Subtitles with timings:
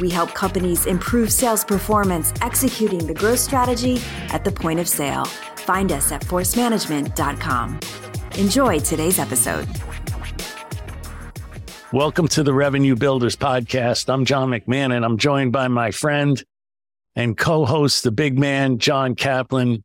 [0.00, 4.00] we help companies improve sales performance executing the growth strategy
[4.30, 5.24] at the point of sale.
[5.24, 7.80] Find us at forcemanagement.com.
[8.38, 9.68] Enjoy today's episode.
[11.92, 14.12] Welcome to the Revenue Builders Podcast.
[14.12, 16.42] I'm John McMahon, and I'm joined by my friend
[17.16, 19.82] and co host, the big man, John Kaplan.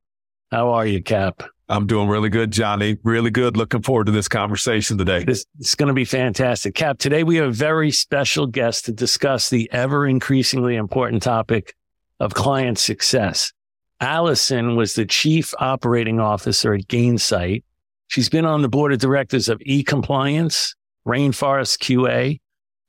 [0.51, 1.43] How are you, Cap?
[1.67, 2.97] I'm doing really good, Johnny.
[3.03, 3.57] Really good.
[3.57, 5.23] Looking forward to this conversation today.
[5.23, 6.75] This is going to be fantastic.
[6.75, 11.73] Cap, today we have a very special guest to discuss the ever increasingly important topic
[12.19, 13.51] of client success.
[13.99, 17.63] Allison was the chief operating officer at Gainsight.
[18.07, 20.75] She's been on the board of directors of eCompliance,
[21.07, 22.39] Rainforest QA,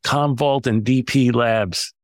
[0.05, 1.95] Commvault, and DP Labs.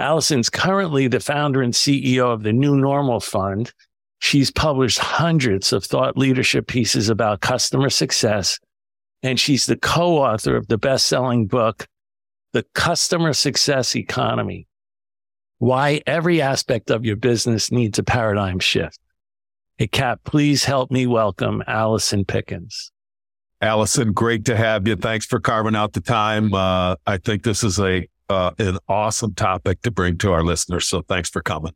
[0.00, 3.72] Allison's currently the founder and CEO of the New Normal Fund,
[4.20, 8.58] She's published hundreds of thought leadership pieces about customer success,
[9.22, 11.86] and she's the co author of the best selling book,
[12.52, 14.66] The Customer Success Economy
[15.58, 18.98] Why Every Aspect of Your Business Needs a Paradigm Shift.
[19.76, 22.90] Hey, Cap, please help me welcome Allison Pickens.
[23.60, 24.96] Allison, great to have you.
[24.96, 26.52] Thanks for carving out the time.
[26.54, 30.86] Uh, I think this is a uh, an awesome topic to bring to our listeners.
[30.86, 31.72] So thanks for coming.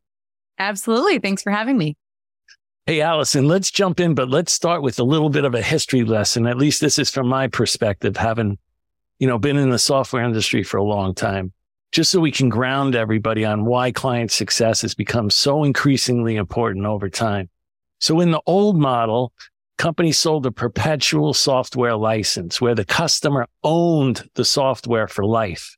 [0.58, 1.18] Absolutely.
[1.18, 1.96] Thanks for having me.
[2.84, 6.02] Hey, Allison, let's jump in, but let's start with a little bit of a history
[6.02, 6.48] lesson.
[6.48, 8.58] At least this is from my perspective, having,
[9.20, 11.52] you know, been in the software industry for a long time,
[11.92, 16.84] just so we can ground everybody on why client success has become so increasingly important
[16.84, 17.48] over time.
[18.00, 19.32] So in the old model,
[19.78, 25.76] companies sold a perpetual software license where the customer owned the software for life.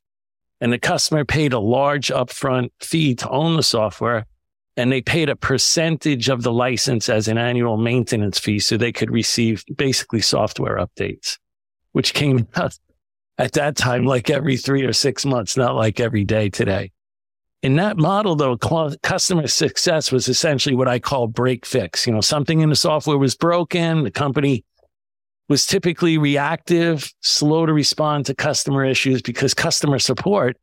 [0.58, 4.24] And the customer paid a large upfront fee to own the software
[4.76, 8.92] and they paid a percentage of the license as an annual maintenance fee so they
[8.92, 11.38] could receive basically software updates,
[11.92, 12.76] which came out
[13.38, 16.90] at that time like every three or six months, not like every day today.
[17.62, 22.06] In that model, though, customer success was essentially what I call break fix.
[22.06, 24.04] You know, something in the software was broken.
[24.04, 24.64] The company
[25.48, 30.58] was typically reactive, slow to respond to customer issues because customer support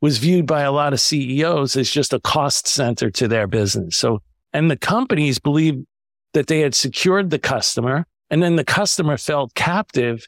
[0.00, 3.96] was viewed by a lot of CEOs as just a cost center to their business.
[3.96, 4.20] So,
[4.52, 5.86] and the companies believed
[6.34, 10.26] that they had secured the customer and then the customer felt captive,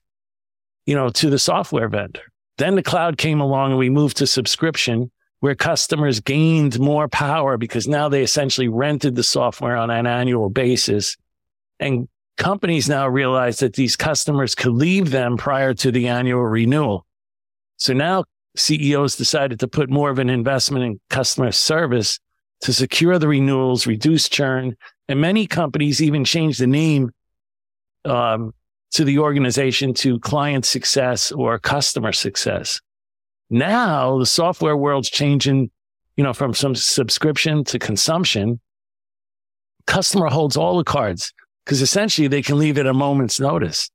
[0.86, 2.22] you know, to the software vendor.
[2.58, 5.10] Then the cloud came along and we moved to subscription
[5.40, 10.48] where customers gained more power because now they essentially rented the software on an annual
[10.48, 11.16] basis.
[11.78, 17.06] And companies now realize that these customers could leave them prior to the annual renewal.
[17.76, 18.24] So now
[18.56, 22.18] CEOs decided to put more of an investment in customer service
[22.62, 24.76] to secure the renewals, reduce churn,
[25.08, 27.10] and many companies even changed the name
[28.04, 28.52] um,
[28.92, 32.80] to the organization to client success or customer success.
[33.50, 35.70] Now the software world's changing,
[36.16, 38.60] you know, from some subscription to consumption.
[39.86, 41.32] Customer holds all the cards
[41.64, 43.90] because essentially they can leave at a moment's notice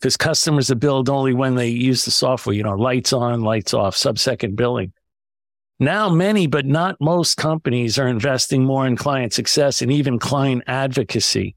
[0.00, 3.74] because customers are billed only when they use the software, you know, lights on, lights
[3.74, 4.92] off, sub-second billing.
[5.80, 10.64] Now, many, but not most companies are investing more in client success and even client
[10.66, 11.56] advocacy.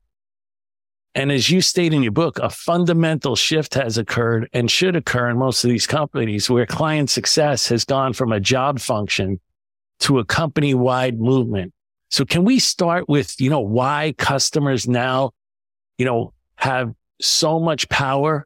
[1.14, 5.30] And as you state in your book, a fundamental shift has occurred and should occur
[5.30, 9.40] in most of these companies where client success has gone from a job function
[10.00, 11.74] to a company wide movement.
[12.10, 15.32] So can we start with, you know, why customers now,
[15.98, 18.46] you know, have so much power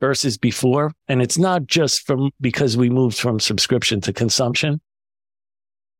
[0.00, 0.92] versus before.
[1.08, 4.80] And it's not just from because we moved from subscription to consumption.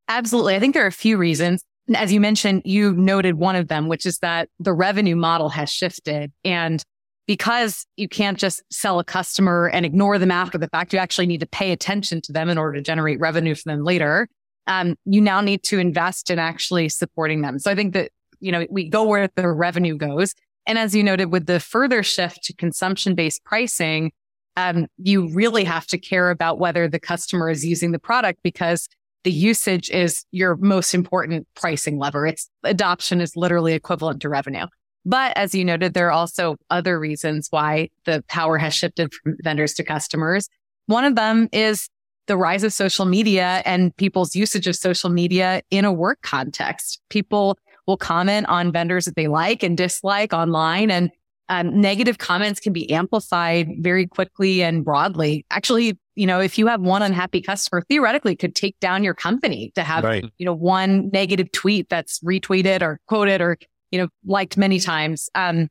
[0.08, 0.56] Absolutely.
[0.56, 1.62] I think there are a few reasons.
[1.94, 5.70] As you mentioned, you noted one of them, which is that the revenue model has
[5.70, 6.32] shifted.
[6.44, 6.82] And
[7.26, 11.26] because you can't just sell a customer and ignore them after the fact, you actually
[11.26, 14.28] need to pay attention to them in order to generate revenue for them later.
[14.66, 17.58] Um, you now need to invest in actually supporting them.
[17.58, 18.10] So I think that,
[18.40, 20.34] you know, we go where the revenue goes.
[20.66, 24.12] And as you noted, with the further shift to consumption based pricing,
[24.56, 28.88] um, you really have to care about whether the customer is using the product because
[29.24, 32.26] the usage is your most important pricing lever.
[32.26, 34.66] It's adoption is literally equivalent to revenue.
[35.04, 39.36] But as you noted, there are also other reasons why the power has shifted from
[39.42, 40.48] vendors to customers.
[40.86, 41.88] One of them is
[42.26, 47.00] the rise of social media and people's usage of social media in a work context.
[47.08, 47.58] People
[47.90, 50.90] will comment on vendors that they like and dislike online.
[50.90, 51.10] And
[51.48, 55.44] um, negative comments can be amplified very quickly and broadly.
[55.50, 59.72] Actually, you know, if you have one unhappy customer, theoretically could take down your company
[59.75, 60.25] to have, right.
[60.38, 63.58] you know, one negative tweet that's retweeted or quoted or,
[63.90, 65.28] you know, liked many times.
[65.34, 65.69] Um,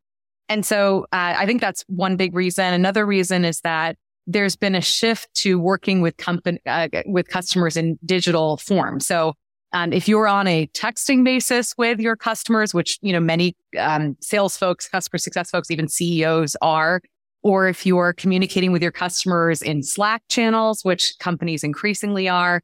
[0.50, 2.74] and so uh, I think that's one big reason.
[2.74, 3.96] Another reason is that
[4.28, 9.00] there's been a shift to working with company, uh, with customers in digital form.
[9.00, 9.34] So
[9.72, 14.18] um, if you're on a texting basis with your customers, which, you know, many um,
[14.20, 17.02] sales folks, customer success folks, even CEOs are,
[17.44, 22.62] or if you're communicating with your customers in Slack channels, which companies increasingly are,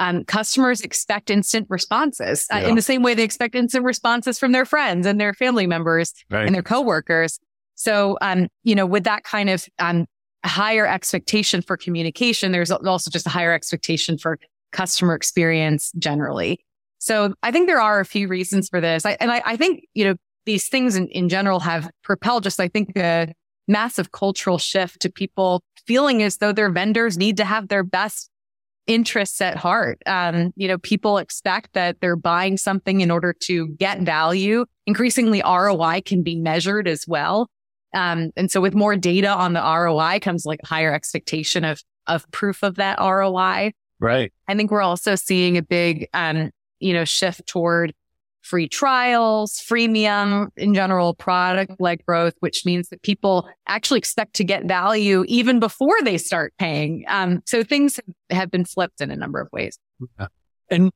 [0.00, 4.52] um, customers expect instant responses uh, in the same way they expect instant responses from
[4.52, 6.46] their friends and their family members right.
[6.46, 7.40] and their coworkers.
[7.74, 10.06] So, um, you know, with that kind of um,
[10.44, 14.38] higher expectation for communication, there's also just a higher expectation for
[14.72, 16.64] customer experience generally.
[16.98, 19.06] So I think there are a few reasons for this.
[19.06, 20.16] I, and I, I, think, you know,
[20.46, 23.32] these things in, in general have propelled just, I think, a
[23.68, 28.30] massive cultural shift to people feeling as though their vendors need to have their best
[28.86, 29.98] interests at heart.
[30.06, 34.64] Um, you know, people expect that they're buying something in order to get value.
[34.86, 37.48] Increasingly, ROI can be measured as well.
[37.94, 42.28] Um, and so with more data on the ROI comes like higher expectation of, of
[42.32, 43.72] proof of that ROI.
[44.00, 44.32] Right.
[44.46, 46.50] I think we're also seeing a big, um,
[46.80, 47.94] you know, shift toward
[48.42, 54.44] free trials, freemium in general, product led growth, which means that people actually expect to
[54.44, 57.04] get value even before they start paying.
[57.08, 58.00] Um, so things
[58.30, 59.78] have been flipped in a number of ways.
[60.70, 60.90] And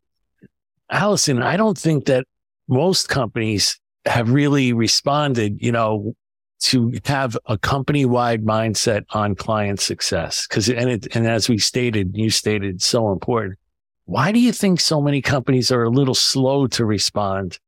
[0.91, 2.25] Allison, I don't think that
[2.69, 6.15] most companies have really responded, you know,
[6.63, 10.47] to have a company wide mindset on client success.
[10.47, 13.59] Cause, and it, and as we stated, you stated so important.
[14.05, 17.59] Why do you think so many companies are a little slow to respond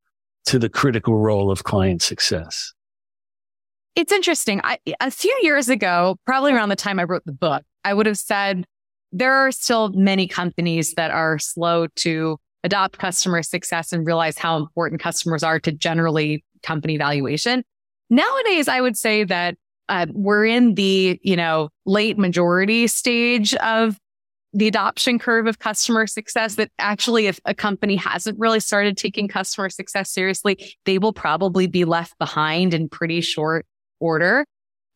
[0.46, 2.72] to the critical role of client success?
[3.96, 4.60] It's interesting.
[4.64, 8.06] I, a few years ago, probably around the time I wrote the book, I would
[8.06, 8.64] have said
[9.12, 14.56] there are still many companies that are slow to adopt customer success and realize how
[14.56, 17.62] important customers are to generally company valuation.
[18.14, 19.56] Nowadays, I would say that
[19.88, 23.98] uh, we're in the, you know, late majority stage of
[24.52, 29.26] the adoption curve of customer success that actually if a company hasn't really started taking
[29.26, 33.66] customer success seriously, they will probably be left behind in pretty short
[33.98, 34.44] order.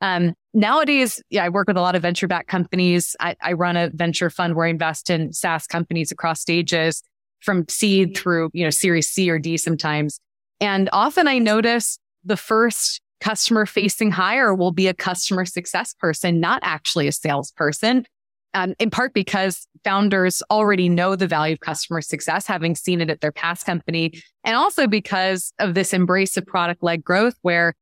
[0.00, 3.16] Um, nowadays, yeah, I work with a lot of venture backed companies.
[3.18, 7.02] I, I run a venture fund where I invest in SaaS companies across stages
[7.40, 10.20] from seed through, you know, series C or D sometimes.
[10.60, 16.40] And often I notice the first customer facing hire will be a customer success person,
[16.40, 18.06] not actually a salesperson.
[18.54, 23.10] Um, in part because founders already know the value of customer success, having seen it
[23.10, 24.22] at their past company.
[24.42, 27.74] And also because of this embrace of product led growth where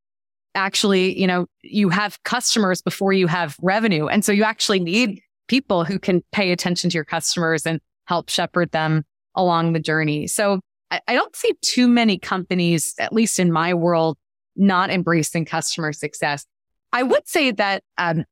[0.56, 4.08] actually, you know, you have customers before you have revenue.
[4.08, 8.28] And so you actually need people who can pay attention to your customers and help
[8.28, 9.04] shepherd them
[9.36, 10.26] along the journey.
[10.26, 10.60] So
[10.90, 14.16] I, I don't see too many companies, at least in my world,
[14.56, 16.46] not embracing customer success.
[16.92, 18.24] I would say that um,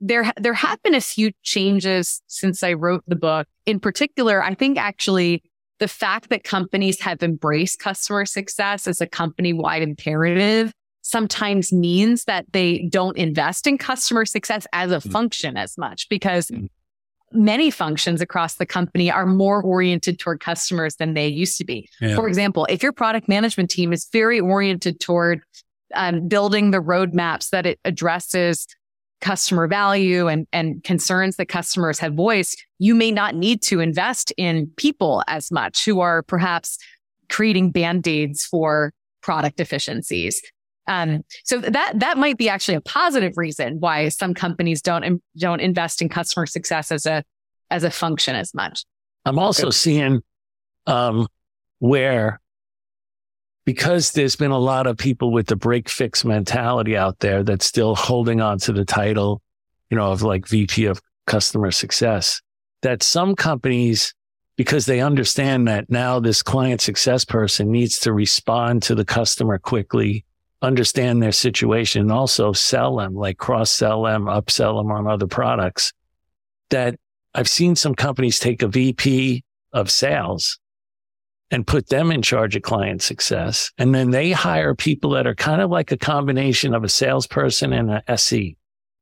[0.00, 3.46] there there have been a few changes since I wrote the book.
[3.66, 5.42] In particular, I think actually
[5.78, 10.72] the fact that companies have embraced customer success as a company wide imperative
[11.02, 15.10] sometimes means that they don't invest in customer success as a mm.
[15.10, 16.68] function as much because mm.
[17.32, 21.88] many functions across the company are more oriented toward customers than they used to be.
[22.00, 22.14] Yeah.
[22.14, 25.42] For example, if your product management team is very oriented toward
[25.94, 28.66] um, building the roadmaps that it addresses
[29.20, 34.32] customer value and, and concerns that customers have voiced, you may not need to invest
[34.36, 36.78] in people as much who are perhaps
[37.28, 38.92] creating band-aids for
[39.22, 40.40] product efficiencies.
[40.86, 45.60] Um, so that that might be actually a positive reason why some companies don't don't
[45.60, 47.22] invest in customer success as a
[47.70, 48.84] as a function as much.
[49.24, 50.20] I'm also seeing
[50.86, 51.28] um,
[51.78, 52.40] where
[53.64, 57.66] because there's been a lot of people with the break fix mentality out there that's
[57.66, 59.42] still holding on to the title,
[59.90, 62.40] you know, of like VP of customer success,
[62.82, 64.14] that some companies,
[64.56, 69.58] because they understand that now this client success person needs to respond to the customer
[69.58, 70.24] quickly,
[70.62, 75.26] understand their situation, and also sell them, like cross sell them, upsell them on other
[75.26, 75.92] products.
[76.70, 76.96] That
[77.34, 80.58] I've seen some companies take a VP of sales
[81.50, 83.70] and put them in charge of client success.
[83.78, 87.72] And then they hire people that are kind of like a combination of a salesperson
[87.72, 88.56] and a SE,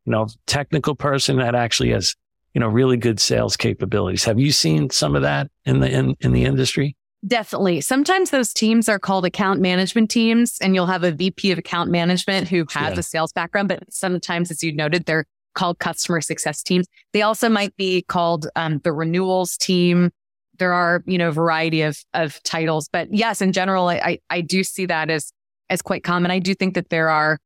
[0.04, 2.14] you know, technical person that actually has,
[2.54, 4.24] you know, really good sales capabilities.
[4.24, 6.96] Have you seen some of that in the, in, in the industry?
[7.26, 7.80] Definitely.
[7.80, 11.90] Sometimes those teams are called account management teams and you'll have a VP of account
[11.90, 13.00] management who has yeah.
[13.00, 16.86] a sales background, but sometimes, as you noted, they're called customer success teams.
[17.12, 20.10] They also might be called um, the renewals team.
[20.58, 24.40] There are, you know, a variety of, of titles, but yes, in general, I, I
[24.40, 25.32] do see that as,
[25.70, 26.30] as quite common.
[26.30, 27.38] I do think that there are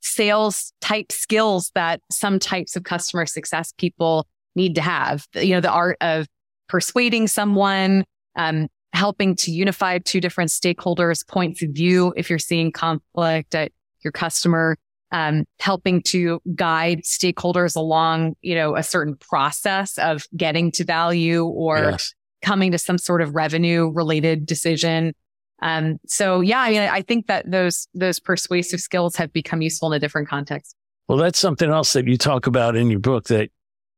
[0.00, 5.26] sales type skills that some types of customer success people need to have.
[5.34, 6.26] You know, the art of
[6.68, 8.04] persuading someone,
[8.36, 13.72] um, helping to unify two different stakeholders' points of view if you're seeing conflict at
[14.04, 14.76] your customer,
[15.12, 21.44] um, helping to guide stakeholders along, you know, a certain process of getting to value
[21.44, 22.14] or yes.
[22.42, 25.14] Coming to some sort of revenue related decision.
[25.62, 29.92] Um, so yeah, I mean, I think that those, those persuasive skills have become useful
[29.92, 30.76] in a different context.
[31.08, 33.50] Well, that's something else that you talk about in your book that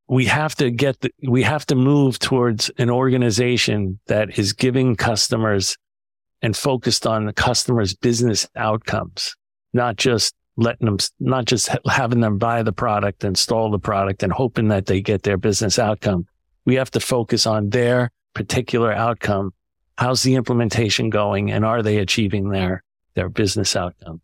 [0.08, 4.96] we have to get the, we have to move towards an organization that is giving
[4.96, 5.76] customers
[6.42, 9.34] and focused on the customer's business outcomes,
[9.72, 14.32] not just letting them, not just having them buy the product, install the product and
[14.32, 16.26] hoping that they get their business outcome.
[16.66, 19.52] We have to focus on their particular outcome.
[19.96, 22.82] How's the implementation going and are they achieving their,
[23.14, 24.20] their business outcome?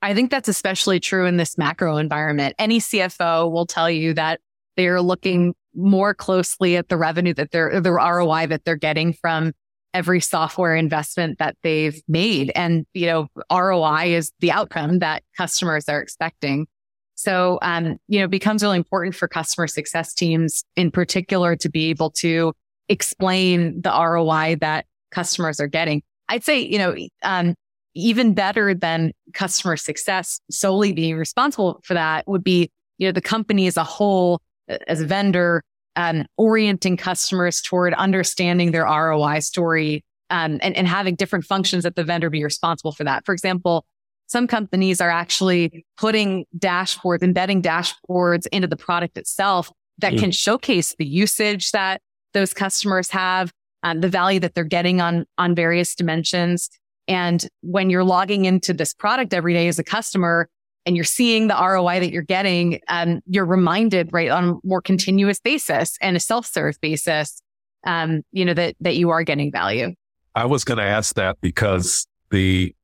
[0.00, 2.54] I think that's especially true in this macro environment.
[2.58, 4.40] Any CFO will tell you that
[4.76, 9.52] they're looking more closely at the revenue that they're, the ROI that they're getting from
[9.94, 12.52] every software investment that they've made.
[12.54, 16.66] And, you know, ROI is the outcome that customers are expecting.
[17.14, 21.90] So, um, you know, becomes really important for customer success teams in particular to be
[21.90, 22.52] able to
[22.88, 26.02] explain the ROI that customers are getting.
[26.28, 27.54] I'd say, you know, um,
[27.94, 33.20] even better than customer success solely being responsible for that would be, you know, the
[33.20, 34.40] company as a whole
[34.86, 35.62] as a vendor,
[35.96, 41.96] um, orienting customers toward understanding their ROI story um, and, and having different functions that
[41.96, 43.24] the vendor be responsible for that.
[43.24, 43.84] For example,
[44.26, 50.20] some companies are actually putting dashboards, embedding dashboards into the product itself that mm.
[50.20, 52.02] can showcase the usage that
[52.34, 56.70] those customers have, um, the value that they're getting on, on various dimensions.
[57.06, 60.48] And when you're logging into this product every day as a customer,
[60.88, 64.80] and you're seeing the ROI that you're getting, um, you're reminded, right, on a more
[64.80, 67.42] continuous basis and a self-serve basis,
[67.86, 69.92] um, you know, that, that you are getting value.
[70.34, 72.74] I was going to ask that because the,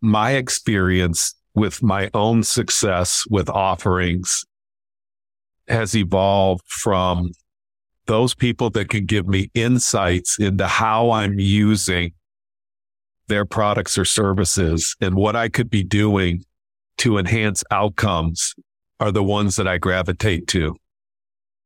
[0.00, 4.44] my experience with my own success with offerings
[5.66, 7.32] has evolved from
[8.06, 12.12] those people that can give me insights into how I'm using
[13.28, 16.44] their products or services and what I could be doing
[16.98, 18.54] to enhance outcomes
[19.00, 20.76] are the ones that I gravitate to.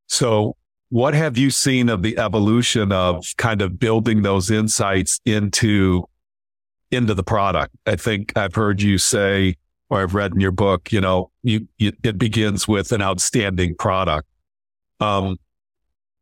[0.09, 0.56] So
[0.88, 6.04] what have you seen of the evolution of kind of building those insights into,
[6.90, 7.76] into the product?
[7.87, 9.56] I think I've heard you say,
[9.88, 13.76] or I've read in your book, you know, you, you it begins with an outstanding
[13.76, 14.26] product.
[14.99, 15.37] Um,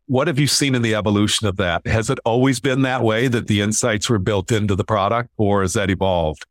[0.09, 1.87] what have you seen in the evolution of that?
[1.87, 5.61] Has it always been that way that the insights were built into the product or
[5.61, 6.47] has that evolved?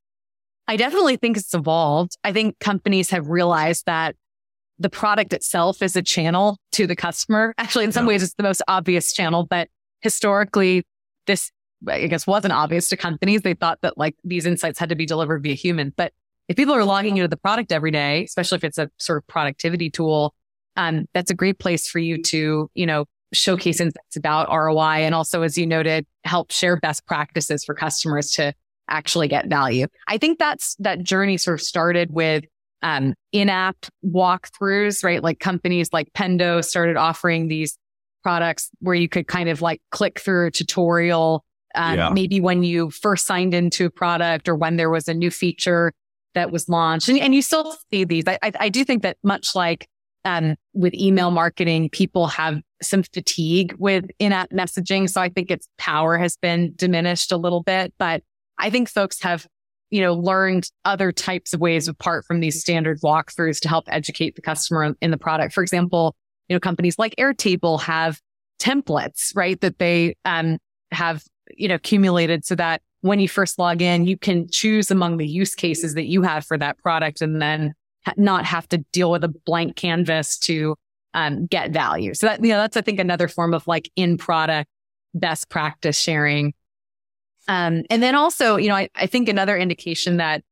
[0.68, 2.18] I definitely think it's evolved.
[2.24, 4.16] I think companies have realized that
[4.78, 7.56] the product itself is a channel to the customer.
[7.58, 8.10] Actually, in some yeah.
[8.10, 9.70] ways, it's the most obvious channel, but
[10.02, 10.84] historically,
[11.26, 11.52] this,
[11.88, 13.42] I guess, wasn't obvious to companies.
[13.42, 15.94] They thought that like these insights had to be delivered via human.
[15.98, 16.14] But
[16.48, 19.26] if people are logging into the product every day, especially if it's a sort of
[19.26, 20.36] productivity tool,
[20.76, 25.04] um, that's a great place for you to, you know, showcase insights about ROI.
[25.04, 28.54] And also, as you noted, help share best practices for customers to
[28.90, 29.88] actually get value.
[30.08, 32.46] I think that's that journey sort of started with
[32.82, 35.22] um, in-app walkthroughs, right?
[35.22, 37.78] Like companies like Pendo started offering these
[38.24, 41.44] products where you could kind of like click through a tutorial.
[41.76, 42.10] Um, yeah.
[42.10, 45.92] Maybe when you first signed into a product or when there was a new feature
[46.34, 48.24] that was launched, and, and you still see these.
[48.28, 49.88] I, I, I do think that much like
[50.26, 55.10] um, with email marketing, people have some fatigue with in-app messaging.
[55.10, 58.24] So I think its power has been diminished a little bit, but
[58.58, 59.48] I think folks have,
[59.90, 64.36] you know, learned other types of ways apart from these standard walkthroughs to help educate
[64.36, 65.54] the customer in the product.
[65.54, 66.16] For example,
[66.50, 68.20] you know, companies like Airtable have
[68.60, 69.60] templates, right?
[69.62, 70.58] That they, um,
[70.92, 71.24] have,
[71.56, 75.28] you know, accumulated so that when you first log in, you can choose among the
[75.28, 77.74] use cases that you have for that product and then
[78.16, 80.76] not have to deal with a blank canvas to,
[81.14, 82.14] um, get value.
[82.14, 84.70] So that, you know, that's, I think, another form of like in product
[85.14, 86.54] best practice sharing
[87.48, 90.44] um, and then also, you know, I, I think another indication that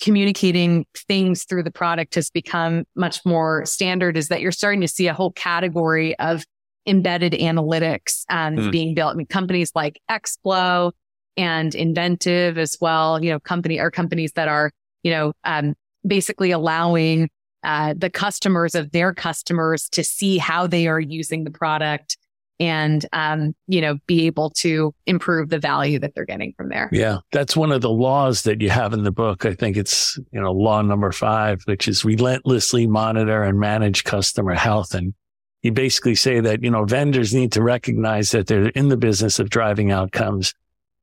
[0.00, 4.88] communicating things through the product has become much more standard is that you're starting to
[4.88, 6.44] see a whole category of
[6.88, 8.72] embedded analytics um, mm.
[8.72, 9.12] being built.
[9.12, 10.90] I mean, companies like Explo
[11.36, 14.72] and Inventive as well, you know, company or companies that are,
[15.04, 15.74] you know, um,
[16.06, 17.28] basically allowing
[17.62, 22.16] uh, the customers of their customers to see how they are using the product
[22.58, 26.88] and um, you know be able to improve the value that they're getting from there.
[26.92, 29.44] Yeah that's one of the laws that you have in the book.
[29.44, 34.54] I think it's you know law number five which is relentlessly monitor and manage customer
[34.54, 34.94] health.
[34.94, 35.14] And
[35.62, 39.38] you basically say that you know vendors need to recognize that they're in the business
[39.38, 40.54] of driving outcomes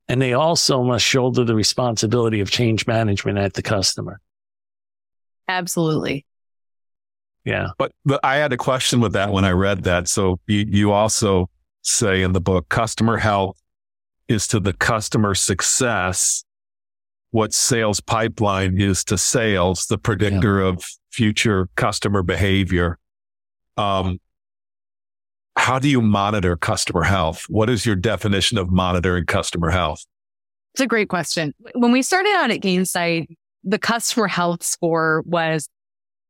[0.07, 4.19] and they also must shoulder the responsibility of change management at the customer
[5.47, 6.25] absolutely
[7.45, 7.69] yeah.
[7.77, 10.07] But, but I had a question with that when I read that.
[10.07, 11.49] So you, you also
[11.81, 13.61] say in the book, customer health
[14.27, 16.45] is to the customer success
[17.31, 20.67] what sales pipeline is to sales, the predictor yeah.
[20.67, 22.99] of future customer behavior.
[23.75, 24.19] Um,
[25.57, 27.45] how do you monitor customer health?
[27.49, 30.05] What is your definition of monitoring customer health?
[30.75, 31.55] It's a great question.
[31.73, 35.69] When we started out at Gainsight, the customer health score was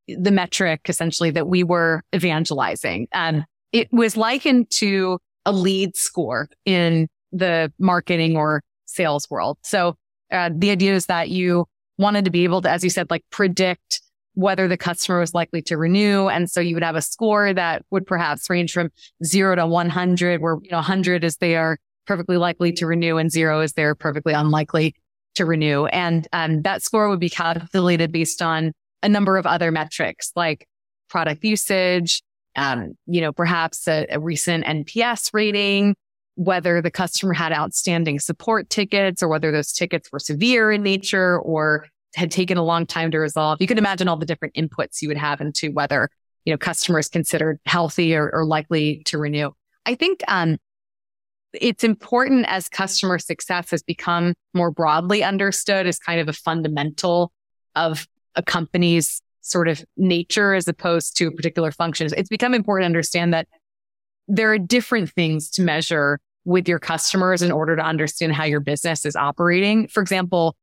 [0.07, 3.07] the metric essentially that we were evangelizing.
[3.13, 9.57] And it was likened to a lead score in the marketing or sales world.
[9.63, 9.95] So
[10.31, 11.65] uh, the idea is that you
[11.97, 14.01] wanted to be able to, as you said, like predict
[14.35, 16.27] whether the customer was likely to renew.
[16.27, 18.89] And so you would have a score that would perhaps range from
[19.23, 23.31] zero to 100, where, you know, 100 is they are perfectly likely to renew and
[23.31, 24.95] zero is they're perfectly unlikely
[25.35, 25.85] to renew.
[25.85, 28.71] And um, that score would be calculated based on
[29.01, 30.67] a number of other metrics like
[31.09, 32.21] product usage,
[32.55, 35.95] um, you know, perhaps a, a recent NPS rating,
[36.35, 41.39] whether the customer had outstanding support tickets or whether those tickets were severe in nature
[41.39, 43.59] or had taken a long time to resolve.
[43.59, 46.09] You can imagine all the different inputs you would have into whether,
[46.45, 49.51] you know, customers considered healthy or, or likely to renew.
[49.85, 50.57] I think, um,
[51.53, 57.31] it's important as customer success has become more broadly understood as kind of a fundamental
[57.75, 62.07] of a company's sort of nature as opposed to a particular function.
[62.15, 63.47] It's become important to understand that
[64.27, 68.59] there are different things to measure with your customers in order to understand how your
[68.59, 69.87] business is operating.
[69.87, 70.55] For example,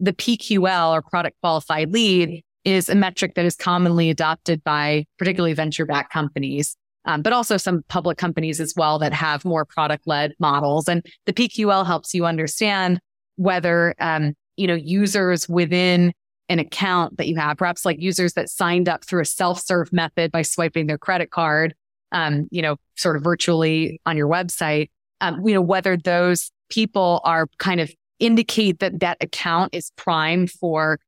[0.00, 5.54] the PQL or product qualified lead is a metric that is commonly adopted by particularly
[5.54, 6.76] venture backed companies.
[7.06, 10.88] Um, but also some public companies as well that have more product led models.
[10.88, 12.98] And the PQL helps you understand
[13.36, 16.12] whether, um, you know, users within
[16.48, 20.32] an account that you have, perhaps like users that signed up through a self-serve method
[20.32, 21.74] by swiping their credit card,
[22.12, 24.90] um, you know, sort of virtually on your website,
[25.20, 30.50] um, you know, whether those people are kind of indicate that that account is primed
[30.50, 30.98] for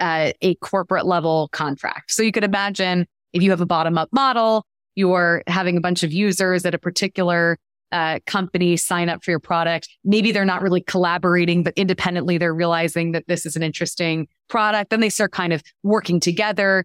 [0.00, 2.10] uh, a corporate level contract.
[2.12, 6.02] So you could imagine if you have a bottom up model, you're having a bunch
[6.02, 7.58] of users at a particular
[7.92, 9.88] uh, company sign up for your product.
[10.02, 14.90] Maybe they're not really collaborating, but independently they're realizing that this is an interesting product.
[14.90, 16.84] Then they start kind of working together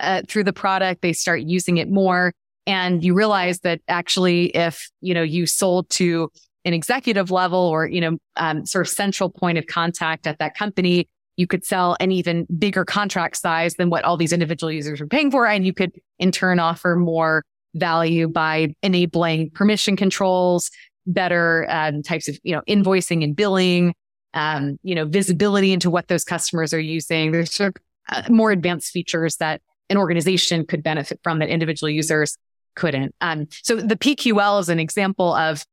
[0.00, 1.02] uh, through the product.
[1.02, 2.32] They start using it more.
[2.66, 6.30] And you realize that actually, if, you know, you sold to
[6.64, 10.54] an executive level or, you know, um, sort of central point of contact at that
[10.54, 11.08] company,
[11.38, 15.06] you could sell an even bigger contract size than what all these individual users are
[15.06, 15.46] paying for.
[15.46, 20.68] And you could in turn offer more value by enabling permission controls,
[21.06, 23.94] better um, types of, you know, invoicing and billing,
[24.34, 27.30] um, you know, visibility into what those customers are using.
[27.30, 31.88] There's sort of uh, more advanced features that an organization could benefit from that individual
[31.88, 32.36] users
[32.74, 33.14] couldn't.
[33.20, 35.64] Um, so the PQL is an example of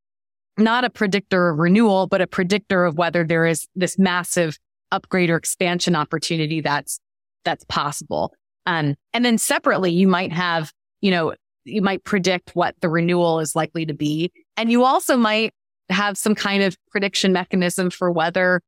[0.58, 4.58] not a predictor of renewal, but a predictor of whether there is this massive
[4.92, 7.00] upgrade or expansion opportunity that's
[7.44, 8.34] that's possible.
[8.66, 10.72] Um, and then separately, you might have,
[11.02, 14.32] you know, you might predict what the renewal is likely to be.
[14.58, 15.54] And you also might
[15.90, 18.62] have some kind of prediction mechanism for whether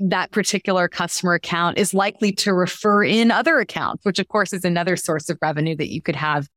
[0.00, 4.64] that particular customer account is likely to refer in other accounts, which of course is
[4.64, 6.48] another source of revenue that you could have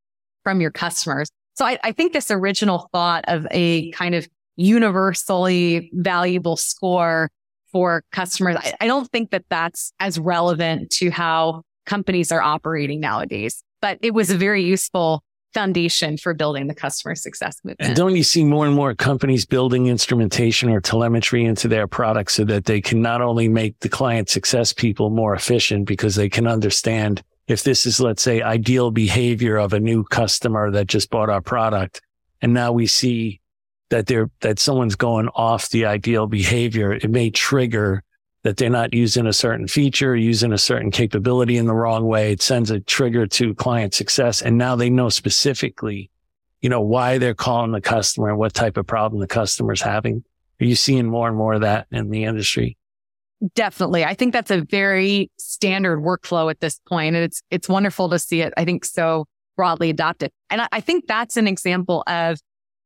[0.44, 1.30] from your customers.
[1.56, 7.30] So I, I think this original thought of a kind of universally valuable score
[7.76, 13.02] for customers, I, I don't think that that's as relevant to how companies are operating
[13.02, 15.22] nowadays, but it was a very useful
[15.54, 17.90] foundation for building the customer success movement.
[17.90, 22.36] And don't you see more and more companies building instrumentation or telemetry into their products
[22.36, 26.30] so that they can not only make the client success people more efficient because they
[26.30, 31.10] can understand if this is, let's say, ideal behavior of a new customer that just
[31.10, 32.02] bought our product.
[32.42, 33.42] And now we see
[33.90, 36.94] that they're, that someone's going off the ideal behavior.
[36.94, 38.04] It may trigger
[38.44, 42.32] that they're not using a certain feature, using a certain capability in the wrong way.
[42.32, 44.42] It sends a trigger to client success.
[44.42, 46.12] And now they know specifically,
[46.62, 50.24] you know, why they're calling the customer and what type of problem the customer's having.
[50.62, 52.78] Are you seeing more and more of that in the industry?
[53.56, 54.06] Definitely.
[54.06, 57.16] I think that's a very standard workflow at this point.
[57.16, 58.54] And it's, it's wonderful to see it.
[58.58, 59.26] I think so
[59.58, 60.32] broadly adopted.
[60.50, 62.40] And I, I think that's an example of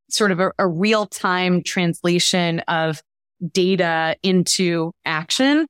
[0.10, 3.02] sort of a, a real time translation of
[3.52, 5.68] data into action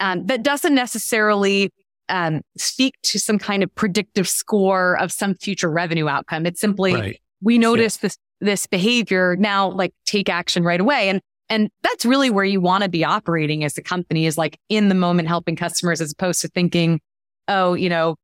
[0.00, 1.70] um, that doesn't necessarily
[2.08, 6.46] um, speak to some kind of predictive score of some future revenue outcome.
[6.46, 7.20] It's simply right.
[7.40, 8.08] we notice yeah.
[8.08, 11.08] this this behavior now, like take action right away.
[11.08, 14.58] And and that's really where you want to be operating as a company is like
[14.68, 17.00] in the moment helping customers as opposed to thinking,
[17.46, 18.16] oh, you know,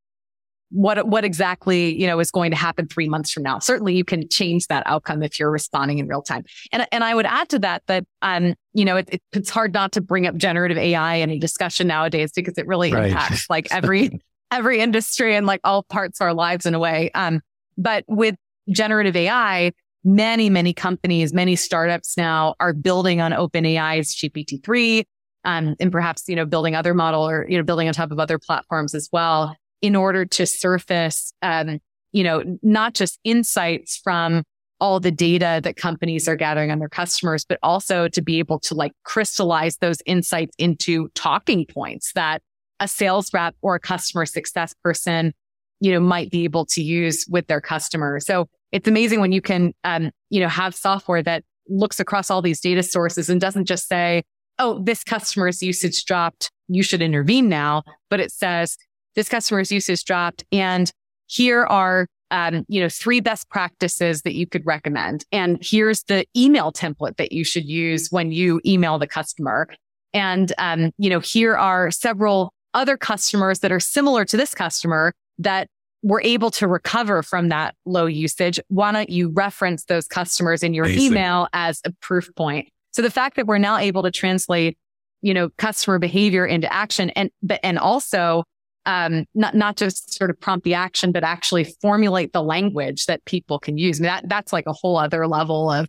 [0.70, 3.58] what what exactly you know is going to happen three months from now.
[3.58, 6.44] Certainly, you can change that outcome if you're responding in real time.
[6.72, 9.72] And and I would add to that that um you know it, it, it's hard
[9.72, 13.10] not to bring up generative AI in a discussion nowadays because it really right.
[13.10, 17.10] impacts like every every industry and like all parts of our lives in a way.
[17.14, 17.40] Um,
[17.76, 18.34] but with
[18.70, 19.72] generative AI,
[20.04, 25.06] many many companies, many startups now are building on OpenAI's GPT three.
[25.44, 28.18] Um, and perhaps, you know, building other model or, you know, building on top of
[28.18, 31.78] other platforms as well in order to surface, um,
[32.12, 34.42] you know, not just insights from
[34.80, 38.60] all the data that companies are gathering on their customers, but also to be able
[38.60, 42.42] to like crystallize those insights into talking points that
[42.80, 45.32] a sales rep or a customer success person,
[45.80, 48.20] you know, might be able to use with their customer.
[48.20, 52.40] So it's amazing when you can, um, you know, have software that looks across all
[52.40, 54.22] these data sources and doesn't just say,
[54.58, 56.50] oh, this customer's usage dropped.
[56.68, 57.82] You should intervene now.
[58.10, 58.76] But it says,
[59.18, 60.92] this customer's usage dropped and
[61.26, 65.24] here are um, you know, three best practices that you could recommend.
[65.32, 69.66] And here's the email template that you should use when you email the customer.
[70.14, 75.12] And, um, you know, here are several other customers that are similar to this customer
[75.38, 75.66] that
[76.02, 78.60] were able to recover from that low usage.
[78.68, 81.12] Why don't you reference those customers in your Amazing.
[81.12, 82.68] email as a proof point?
[82.92, 84.78] So the fact that we're now able to translate,
[85.22, 88.44] you know, customer behavior into action and, but, and also
[88.88, 93.22] um, not not just sort of prompt the action, but actually formulate the language that
[93.26, 94.00] people can use.
[94.00, 95.86] I mean, that that's like a whole other level of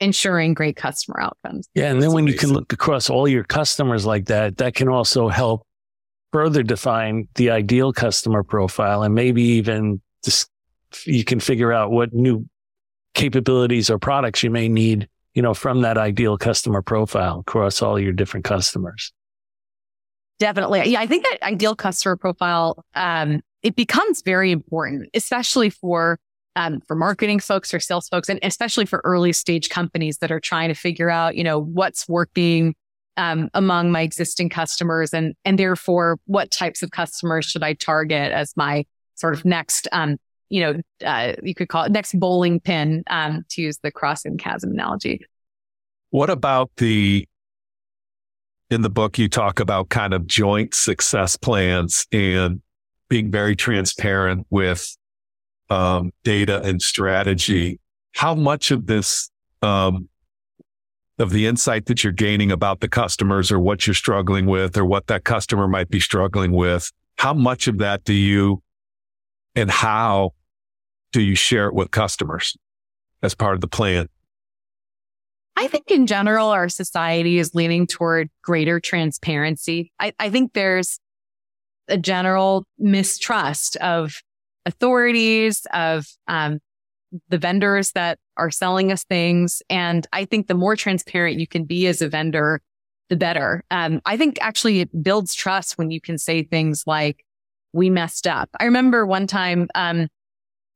[0.00, 1.68] ensuring great customer outcomes.
[1.74, 4.74] Yeah, and then that's when you can look across all your customers like that, that
[4.74, 5.62] can also help
[6.32, 10.48] further define the ideal customer profile, and maybe even just
[11.04, 12.48] you can figure out what new
[13.12, 17.98] capabilities or products you may need, you know, from that ideal customer profile across all
[17.98, 19.12] your different customers.
[20.38, 20.88] Definitely.
[20.90, 26.18] Yeah, I think that ideal customer profile, um, it becomes very important, especially for
[26.56, 30.40] um, for marketing folks or sales folks, and especially for early stage companies that are
[30.40, 32.74] trying to figure out, you know, what's working
[33.16, 38.32] um, among my existing customers, and and therefore, what types of customers should I target
[38.32, 40.16] as my sort of next, um,
[40.48, 44.38] you know, uh, you could call it next bowling pin, um, to use the crossing
[44.38, 45.20] chasm analogy.
[46.10, 47.26] What about the
[48.70, 52.60] in the book, you talk about kind of joint success plans and
[53.08, 54.96] being very transparent with
[55.70, 57.80] um, data and strategy.
[58.14, 59.30] How much of this,
[59.62, 60.08] um,
[61.18, 64.84] of the insight that you're gaining about the customers or what you're struggling with or
[64.84, 68.62] what that customer might be struggling with, how much of that do you
[69.54, 70.32] and how
[71.12, 72.56] do you share it with customers
[73.22, 74.08] as part of the plan?
[75.58, 79.92] I think in general, our society is leaning toward greater transparency.
[79.98, 81.00] I, I think there's
[81.88, 84.22] a general mistrust of
[84.66, 86.60] authorities, of um,
[87.28, 89.60] the vendors that are selling us things.
[89.68, 92.60] And I think the more transparent you can be as a vendor,
[93.08, 93.64] the better.
[93.72, 97.24] Um, I think actually it builds trust when you can say things like,
[97.72, 98.48] we messed up.
[98.60, 100.06] I remember one time, um,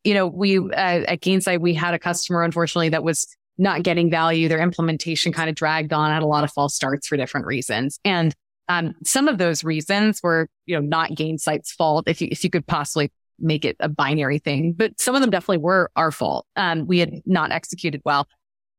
[0.03, 4.11] you know, we uh, at Gainsight, we had a customer, unfortunately, that was not getting
[4.11, 4.49] value.
[4.49, 7.99] Their implementation kind of dragged on, had a lot of false starts for different reasons.
[8.05, 8.35] And
[8.69, 12.51] um, some of those reasons were, you know, not Gainsight's fault if you, if you
[12.51, 16.47] could possibly make it a binary thing, but some of them definitely were our fault.
[16.57, 18.27] Um, we had not executed well.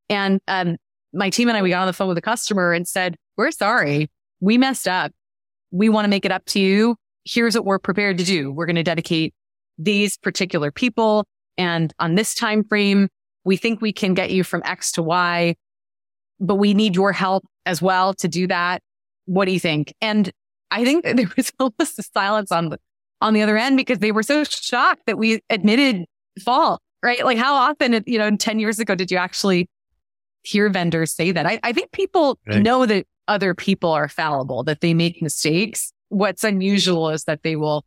[0.09, 0.77] And, um,
[1.13, 3.51] my team and I, we got on the phone with the customer and said, we're
[3.51, 4.09] sorry.
[4.39, 5.11] We messed up.
[5.69, 6.95] We want to make it up to you.
[7.23, 8.51] Here's what we're prepared to do.
[8.51, 9.35] We're going to dedicate
[9.77, 11.25] these particular people.
[11.57, 13.09] And on this time frame,
[13.45, 15.55] we think we can get you from X to Y,
[16.39, 18.81] but we need your help as well to do that.
[19.25, 19.93] What do you think?
[20.01, 20.31] And
[20.71, 22.79] I think there was almost a silence on the,
[23.21, 26.05] on the other end because they were so shocked that we admitted
[26.43, 27.23] fault, right?
[27.23, 29.69] Like how often, you know, 10 years ago, did you actually
[30.41, 31.45] hear vendors say that?
[31.45, 32.61] I, I think people right.
[32.61, 35.93] know that other people are fallible, that they make mistakes.
[36.09, 37.85] What's unusual is that they will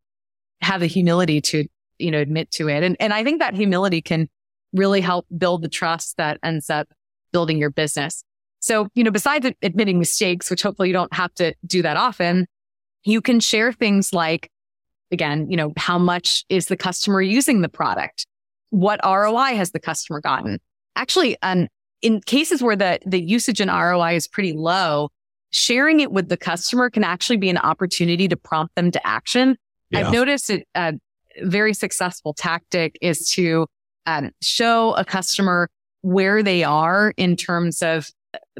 [0.63, 1.67] have the humility to,
[1.99, 2.83] you know, admit to it.
[2.83, 4.29] And, and I think that humility can
[4.77, 6.89] really help build the trust that ends up
[7.33, 8.23] building your business.
[8.61, 12.47] So, you know, besides admitting mistakes, which hopefully you don't have to do that often,
[13.05, 14.51] you can share things like,
[15.13, 18.27] again, you know, how much is the customer using the product?
[18.71, 20.59] What ROI has the customer gotten?
[20.97, 21.69] Actually, um,
[22.03, 25.11] in cases where the, the usage and ROI is pretty low,
[25.51, 29.57] sharing it with the customer can actually be an opportunity to prompt them to action.
[29.91, 30.01] Yeah.
[30.01, 30.95] I've noticed it, a
[31.43, 33.67] very successful tactic is to
[34.07, 35.69] um, show a customer
[36.03, 38.11] where they are in terms of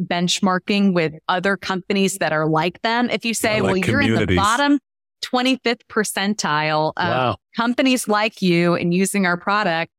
[0.01, 3.09] benchmarking with other companies that are like them.
[3.11, 4.79] If you say, like well, you're in the bottom
[5.25, 7.37] 25th percentile of wow.
[7.57, 9.93] companies like you and using our product,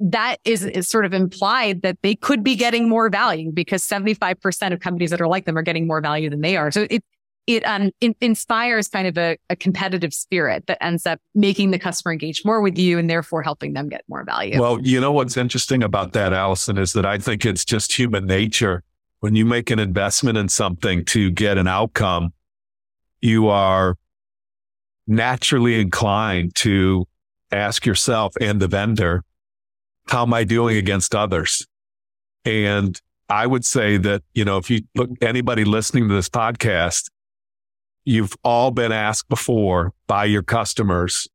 [0.00, 4.72] that is, is sort of implied that they could be getting more value because 75%
[4.72, 6.70] of companies that are like them are getting more value than they are.
[6.70, 7.02] So it,
[7.48, 11.78] it, um, in, inspires kind of a, a, competitive spirit that ends up making the
[11.78, 14.60] customer engage more with you and therefore helping them get more value.
[14.60, 18.26] Well, you know, what's interesting about that, Allison, is that I think it's just human
[18.26, 18.84] nature.
[19.20, 22.34] When you make an investment in something to get an outcome,
[23.22, 23.96] you are
[25.06, 27.08] naturally inclined to
[27.50, 29.24] ask yourself and the vendor,
[30.08, 31.66] how am I doing against others?
[32.44, 37.08] And I would say that, you know, if you look anybody listening to this podcast,
[38.04, 41.28] you've all been asked before by your customers,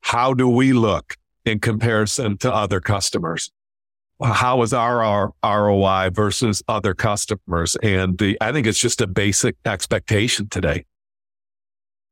[0.00, 3.50] how do we look in comparison to other customers?
[4.22, 7.76] How is our ROI versus other customers?
[7.82, 10.84] And the, I think it's just a basic expectation today.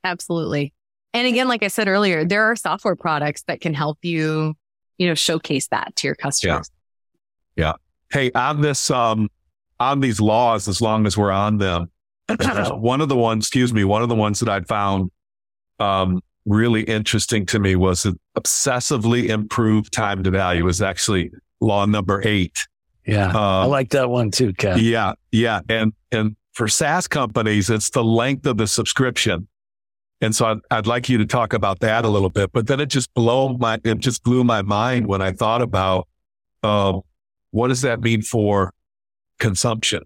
[0.02, 0.72] Absolutely.
[1.14, 4.54] And again, like I said earlier, there are software products that can help you,
[4.98, 6.70] you know, showcase that to your customers.
[7.56, 7.66] Yeah.
[7.66, 7.72] yeah.
[8.10, 9.28] Hey, on this, um,
[9.78, 11.91] on these laws, as long as we're on them,
[12.80, 15.10] one of the ones, excuse me, one of the ones that I'd found,
[15.78, 22.20] um, really interesting to me was obsessively improved time to value is actually law number
[22.24, 22.66] eight.
[23.06, 23.28] Yeah.
[23.28, 24.80] Um, I like that one too, Kev.
[24.80, 25.14] Yeah.
[25.30, 25.60] Yeah.
[25.68, 29.48] And, and for SaaS companies, it's the length of the subscription.
[30.20, 32.78] And so I'd, I'd, like you to talk about that a little bit, but then
[32.78, 36.06] it just blow my, it just blew my mind when I thought about,
[36.62, 37.00] um,
[37.50, 38.72] what does that mean for
[39.40, 40.02] consumption?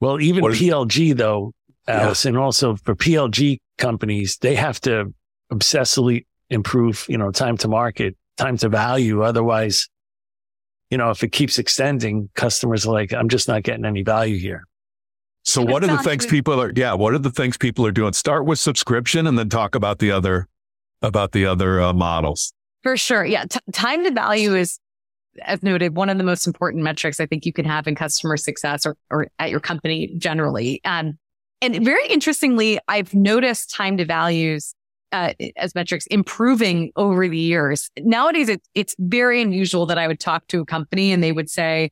[0.00, 1.52] Well, even PLG though,
[1.88, 2.30] Alice, yeah.
[2.30, 5.12] and also for PLG companies, they have to
[5.52, 9.22] obsessively improve, you know, time to market, time to value.
[9.22, 9.88] Otherwise,
[10.90, 14.38] you know, if it keeps extending, customers are like, I'm just not getting any value
[14.38, 14.64] here.
[15.44, 18.12] So what are the things people are, yeah, what are the things people are doing?
[18.12, 20.46] Start with subscription and then talk about the other,
[21.00, 22.52] about the other uh, models.
[22.82, 23.24] For sure.
[23.24, 23.46] Yeah.
[23.46, 24.78] T- time to value is,
[25.42, 28.36] as noted, one of the most important metrics I think you can have in customer
[28.36, 30.80] success or, or at your company generally.
[30.84, 31.18] Um,
[31.62, 34.74] and very interestingly, I've noticed time to values
[35.12, 37.90] uh, as metrics improving over the years.
[37.98, 41.48] Nowadays, it, it's very unusual that I would talk to a company and they would
[41.48, 41.90] say,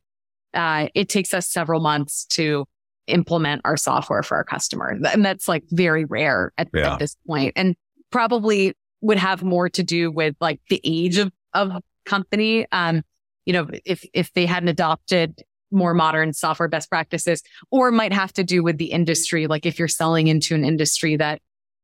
[0.53, 2.65] uh, it takes us several months to
[3.07, 4.87] implement our software for our customer.
[4.87, 6.93] And that's like very rare at, yeah.
[6.93, 7.75] at this point and
[8.11, 11.71] probably would have more to do with like the age of, of
[12.05, 12.67] company.
[12.71, 13.03] Um,
[13.45, 18.33] you know, if, if they hadn't adopted more modern software best practices or might have
[18.33, 19.47] to do with the industry.
[19.47, 21.41] Like if you're selling into an industry that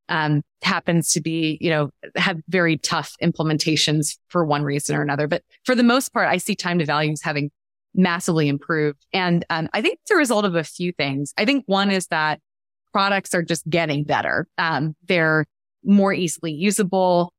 [0.10, 5.28] um, happens to be, you know, have very tough implementations for one reason or another.
[5.28, 7.52] But for the most part, I see time to values having
[7.94, 9.06] massively improved.
[9.12, 11.34] And um, I think it's a result of a few things.
[11.38, 12.40] I think one is that
[12.94, 14.48] products are just getting better.
[14.58, 15.46] Um, they're
[15.84, 17.34] more easily usable.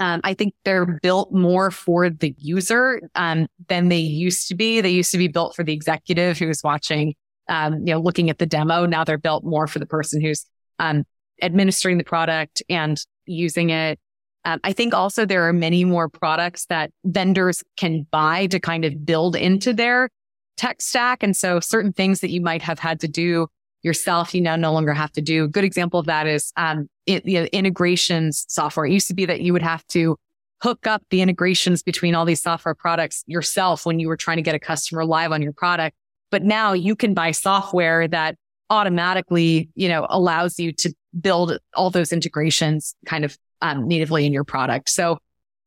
[0.00, 4.80] Um, I think they're built more for the user um, than they used to be.
[4.80, 7.14] They used to be built for the executive who's watching,
[7.48, 8.86] um, you know, looking at the demo.
[8.86, 10.46] Now they're built more for the person who's
[10.78, 11.04] um,
[11.42, 14.00] administering the product and using it.
[14.46, 18.86] Um, I think also there are many more products that vendors can buy to kind
[18.86, 20.08] of build into their
[20.56, 21.22] tech stack.
[21.22, 23.48] And so certain things that you might have had to do
[23.82, 25.44] yourself, you now no longer have to do.
[25.44, 28.86] A good example of that is um, it, the integrations software.
[28.86, 30.16] It used to be that you would have to
[30.62, 34.42] hook up the integrations between all these software products yourself when you were trying to
[34.42, 35.96] get a customer live on your product.
[36.30, 38.36] But now you can buy software that
[38.68, 44.32] automatically, you know, allows you to build all those integrations kind of um, natively in
[44.32, 44.90] your product.
[44.90, 45.18] So,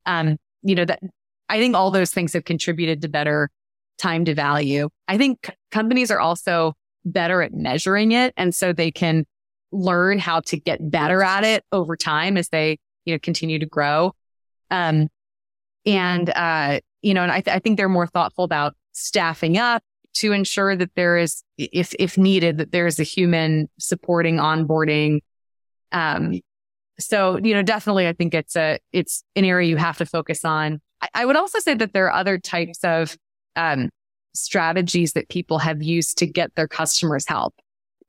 [0.05, 1.01] um, you know, that
[1.49, 3.49] I think all those things have contributed to better
[3.97, 4.89] time to value.
[5.07, 6.73] I think companies are also
[7.05, 8.33] better at measuring it.
[8.37, 9.25] And so they can
[9.71, 13.65] learn how to get better at it over time as they, you know, continue to
[13.65, 14.13] grow.
[14.69, 15.07] Um,
[15.85, 19.83] and, uh, you know, and I, th- I think they're more thoughtful about staffing up
[20.15, 25.19] to ensure that there is, if, if needed, that there is a human supporting onboarding.
[25.91, 26.39] Um,
[26.99, 30.45] so, you know, definitely I think it's a, it's an area you have to focus
[30.45, 30.79] on.
[31.01, 33.17] I, I would also say that there are other types of
[33.55, 33.89] um,
[34.33, 37.53] strategies that people have used to get their customers help.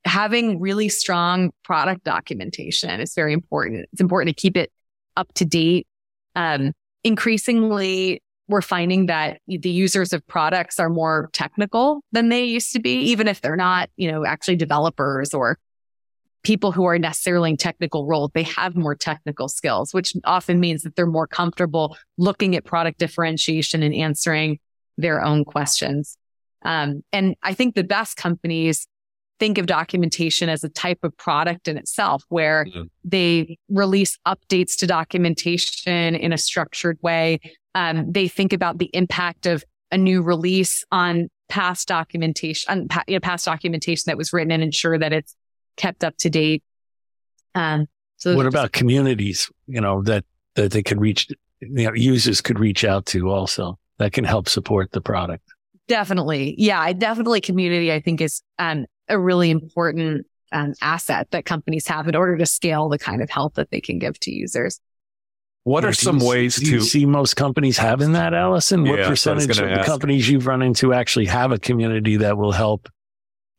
[0.05, 3.87] Having really strong product documentation is very important.
[3.91, 4.71] It's important to keep it
[5.17, 5.87] up to date.
[6.35, 12.73] Um, increasingly, we're finding that the users of products are more technical than they used
[12.73, 15.57] to be, even if they're not, you know, actually developers or
[16.43, 18.29] people who are necessarily in technical roles.
[18.35, 22.99] They have more technical skills, which often means that they're more comfortable looking at product
[22.99, 24.59] differentiation and answering
[24.97, 26.17] their own questions.
[26.63, 28.87] Um, and I think the best companies
[29.39, 32.83] think of documentation as a type of product in itself where mm-hmm.
[33.03, 37.39] they release updates to documentation in a structured way.
[37.75, 43.03] Um, they think about the impact of a new release on past documentation, on pa-
[43.07, 45.35] you know, past documentation that was written and ensure that it's
[45.75, 46.63] kept up to date.
[47.53, 50.23] Um, so what about communities, you know, that,
[50.55, 51.27] that they could reach,
[51.59, 55.43] you know, users could reach out to also that can help support the product?
[55.87, 56.55] Definitely.
[56.57, 56.91] Yeah.
[56.93, 62.15] Definitely community, I think is, um, a really important um, asset that companies have in
[62.15, 64.79] order to scale the kind of help that they can give to users.
[65.63, 68.83] What are some you, ways to see most companies having that, Allison?
[68.83, 72.51] What yeah, percentage of the companies you've run into actually have a community that will
[72.51, 72.87] help,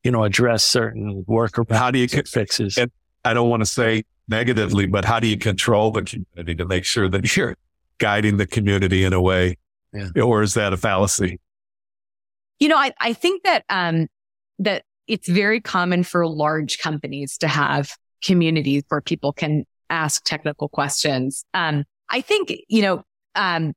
[0.05, 2.79] you know, address certain work or how do you get fixes?
[3.25, 6.85] I don't want to say negatively, but how do you control the community to make
[6.85, 7.57] sure that you're
[7.99, 9.57] guiding the community in a way,
[9.93, 10.23] yeah.
[10.23, 11.41] or is that a fallacy?
[12.59, 14.09] You know, I, I think that um,
[14.59, 17.91] that it's very common for large companies to have
[18.25, 21.45] communities where people can ask technical questions.
[21.55, 23.03] Um, I think, you know,
[23.35, 23.73] um,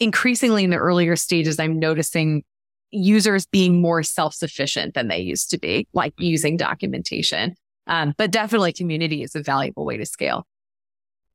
[0.00, 2.42] increasingly in the earlier stages, I'm noticing
[2.90, 7.54] users being more self-sufficient than they used to be, like using documentation.
[7.86, 10.46] Um, but definitely community is a valuable way to scale.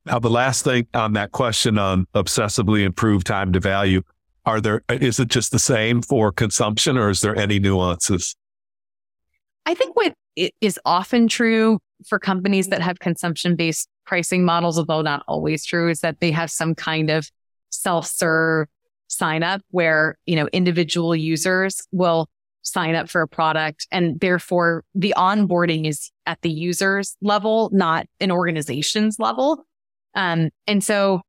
[0.06, 4.02] Now, the last thing on that question on obsessively improved time to value,
[4.46, 8.34] are there, is it just the same for consumption or is there any nuances?
[9.66, 10.14] I think what
[10.60, 15.90] is often true for companies that have consumption based pricing models, although not always true,
[15.90, 17.30] is that they have some kind of
[17.68, 18.68] self serve
[19.08, 22.28] sign up where, you know, individual users will
[22.62, 28.06] sign up for a product and therefore the onboarding is at the user's level, not
[28.20, 29.66] an organization's level.
[30.14, 31.22] Um, and so,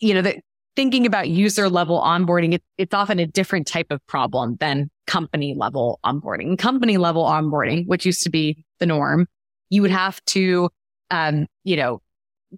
[0.00, 0.40] you know, the,
[0.76, 5.54] thinking about user level onboarding, it, it's often a different type of problem than company
[5.56, 6.58] level onboarding.
[6.58, 9.26] Company level onboarding, which used to be the norm,
[9.68, 10.70] you would have to,
[11.10, 12.00] um, you know,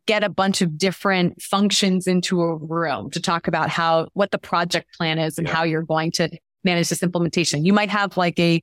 [0.06, 4.38] get a bunch of different functions into a room to talk about how, what the
[4.38, 5.54] project plan is and yeah.
[5.54, 6.30] how you're going to
[6.64, 7.64] manage this implementation.
[7.64, 8.62] You might have like a,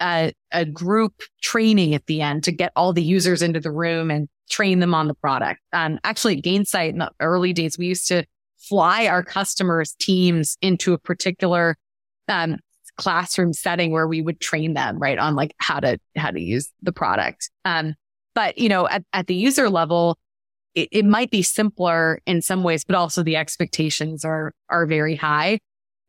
[0.00, 4.10] a, a group training at the end to get all the users into the room
[4.10, 5.60] and train them on the product.
[5.72, 8.24] Um, actually at Gainsight in the early days, we used to
[8.58, 11.76] fly our customers teams into a particular
[12.28, 12.58] um,
[12.96, 16.70] classroom setting where we would train them right on like how to how to use
[16.82, 17.50] the product.
[17.64, 17.94] Um,
[18.34, 20.18] but you know at, at the user level
[20.74, 25.16] it, it might be simpler in some ways but also the expectations are are very
[25.16, 25.60] high.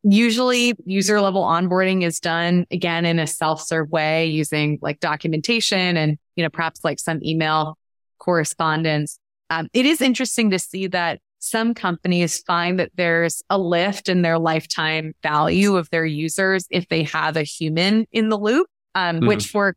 [0.04, 6.18] Usually user level onboarding is done again in a self-serve way using like documentation and
[6.36, 7.78] you know perhaps like some email
[8.22, 9.18] correspondence
[9.52, 14.22] um, it is interesting to see that some companies find that there's a lift in
[14.22, 19.16] their lifetime value of their users if they have a human in the loop, um,
[19.16, 19.26] mm-hmm.
[19.26, 19.74] which for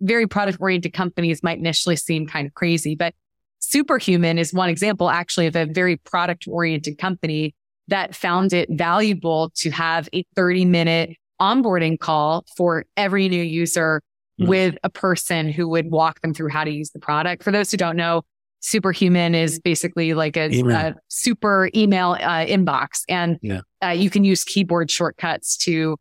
[0.00, 2.94] very product oriented companies might initially seem kind of crazy.
[2.94, 3.14] But
[3.58, 7.52] Superhuman is one example actually of a very product oriented company
[7.88, 14.02] that found it valuable to have a 30 minute onboarding call for every new user
[14.40, 14.48] mm-hmm.
[14.48, 17.42] with a person who would walk them through how to use the product.
[17.42, 18.22] For those who don't know,
[18.60, 23.60] Superhuman is basically like a, a super email uh, inbox, and yeah.
[23.84, 25.96] uh, you can use keyboard shortcuts to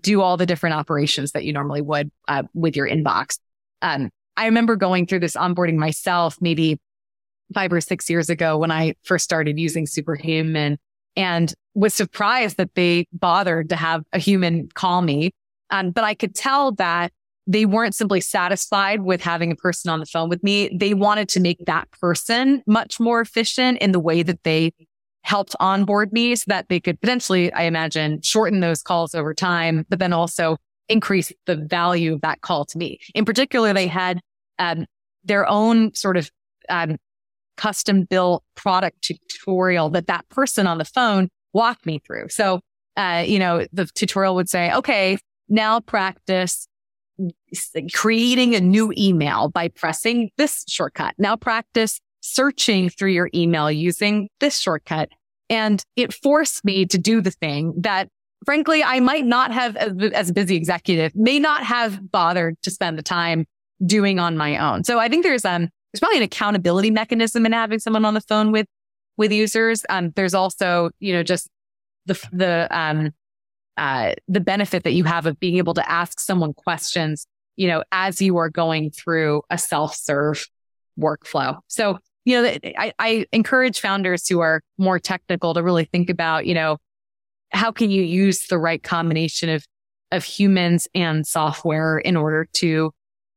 [0.00, 3.38] do all the different operations that you normally would uh, with your inbox.
[3.82, 6.78] Um, I remember going through this onboarding myself, maybe
[7.54, 10.78] five or six years ago when I first started using Superhuman,
[11.16, 15.32] and was surprised that they bothered to have a human call me.
[15.70, 17.12] Um, but I could tell that
[17.48, 20.70] they weren't simply satisfied with having a person on the phone with me.
[20.72, 24.72] They wanted to make that person much more efficient in the way that they
[25.22, 29.86] helped onboard me so that they could potentially, I imagine, shorten those calls over time,
[29.88, 30.58] but then also
[30.90, 32.98] increase the value of that call to me.
[33.14, 34.20] In particular, they had
[34.58, 34.84] um,
[35.24, 36.30] their own sort of
[36.68, 36.96] um,
[37.56, 42.28] custom built product tutorial that that person on the phone walked me through.
[42.28, 42.60] So,
[42.96, 45.16] uh, you know, the tutorial would say, okay,
[45.48, 46.68] now practice
[47.92, 51.14] creating a new email by pressing this shortcut.
[51.18, 55.10] Now practice searching through your email using this shortcut.
[55.50, 58.08] And it forced me to do the thing that
[58.44, 62.98] frankly, I might not have as a busy executive, may not have bothered to spend
[62.98, 63.46] the time
[63.84, 64.84] doing on my own.
[64.84, 68.20] So I think there's, um, there's probably an accountability mechanism in having someone on the
[68.20, 68.66] phone with,
[69.16, 69.84] with users.
[69.88, 71.48] Um, there's also, you know, just
[72.06, 73.10] the, the, um,
[73.76, 77.26] uh, the benefit that you have of being able to ask someone questions,
[77.58, 80.46] you know, as you are going through a self-serve
[80.98, 81.58] workflow.
[81.66, 86.46] So, you know, I, I encourage founders who are more technical to really think about,
[86.46, 86.78] you know,
[87.50, 89.66] how can you use the right combination of,
[90.12, 92.92] of humans and software in order to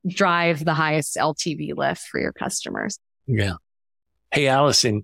[0.07, 2.99] drive the highest LTV lift for your customers?
[3.25, 3.55] Yeah.
[4.31, 5.03] Hey, Allison,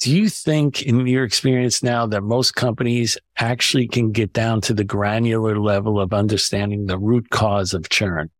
[0.00, 4.74] do you think in your experience now that most companies actually can get down to
[4.74, 8.30] the granular level of understanding the root cause of churn?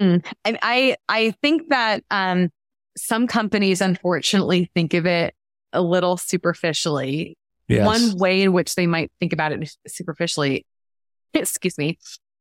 [0.00, 2.50] Mm, I, I think that, um,
[2.96, 5.34] some companies unfortunately think of it
[5.72, 7.36] a little superficially.
[7.68, 7.86] Yes.
[7.86, 10.66] One way in which they might think about it superficially,
[11.34, 11.98] excuse me,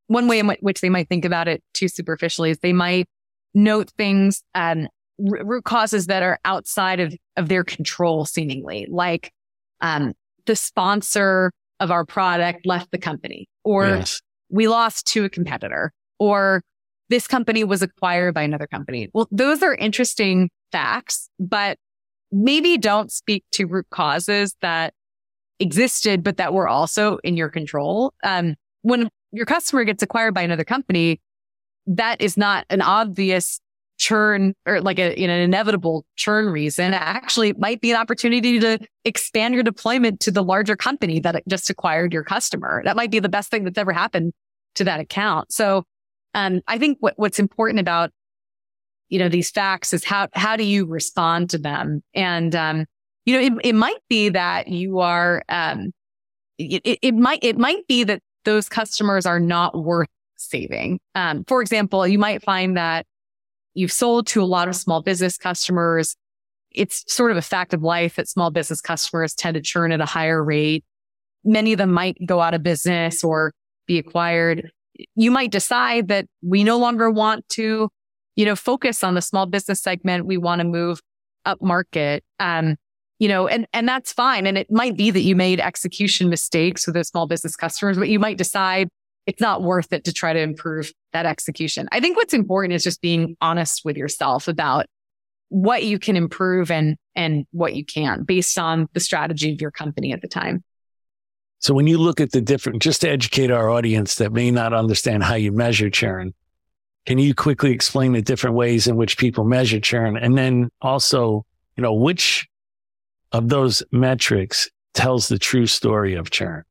[0.08, 3.08] one way in which they might think about it too superficially is they might
[3.54, 4.88] note things and
[5.20, 9.32] r- root causes that are outside of, of their control, seemingly like,
[9.82, 10.14] um,
[10.46, 14.22] the sponsor of our product left the company or yes.
[14.50, 16.64] we lost to a competitor or
[17.10, 19.10] this company was acquired by another company.
[19.14, 21.78] Well, those are interesting facts, but
[22.32, 24.94] maybe don't speak to root causes that
[25.60, 28.14] existed, but that were also in your control.
[28.24, 31.20] Um, when your customer gets acquired by another company,
[31.88, 33.60] that is not an obvious
[33.98, 36.94] churn or like a, you know, an inevitable churn reason.
[36.94, 41.70] Actually, might be an opportunity to expand your deployment to the larger company that just
[41.70, 42.82] acquired your customer.
[42.86, 44.34] That might be the best thing that's ever happened
[44.76, 45.52] to that account.
[45.52, 45.84] So,
[46.34, 48.12] um, I think what, what's important about
[49.10, 52.02] you know, these facts is how, how do you respond to them?
[52.14, 52.86] And, um,
[53.26, 55.92] you know, it, it might be that you are, um,
[56.58, 61.00] it, it might, it might be that those customers are not worth saving.
[61.16, 63.06] Um, for example, you might find that
[63.74, 66.16] you've sold to a lot of small business customers.
[66.72, 70.02] It's sort of a fact of life that small business customers tend to churn at
[70.02, 70.86] a higher rate.
[71.44, 73.54] Many of them might go out of business or
[73.88, 74.72] be acquired.
[75.16, 77.90] You might decide that we no longer want to
[78.40, 80.26] you know, focus on the small business segment.
[80.26, 81.02] We want to move
[81.44, 82.24] up market.
[82.40, 82.78] Um,
[83.20, 84.48] you know, and, and that's fine.
[84.48, 88.08] And it might be that you made execution mistakes with those small business customers, but
[88.08, 88.88] you might decide
[89.26, 91.90] it's not worth it to try to improve that execution.
[91.92, 94.86] I think what's important is just being honest with yourself about
[95.50, 99.72] what you can improve and, and what you can based on the strategy of your
[99.72, 100.64] company at the time.
[101.60, 104.74] So when you look at the different, just to educate our audience that may not
[104.74, 106.34] understand how you measure churn,
[107.06, 110.16] can you quickly explain the different ways in which people measure churn?
[110.16, 111.46] And then also,
[111.76, 112.48] you know, which
[113.32, 116.64] of those metrics tells the true story of churn?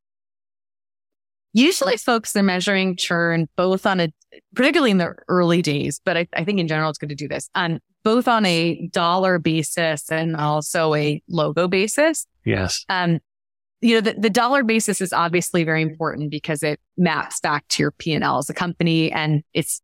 [1.53, 4.13] Usually folks are measuring churn both on a,
[4.55, 7.29] particularly in the early days, but I, I think in general it's good to do
[7.29, 12.27] this on both on a dollar basis and also a logo basis.
[12.45, 12.85] Yes.
[12.89, 13.21] Um,
[13.81, 17.83] you know, the, the dollar basis is obviously very important because it maps back to
[17.83, 19.81] your P&L as a company and it's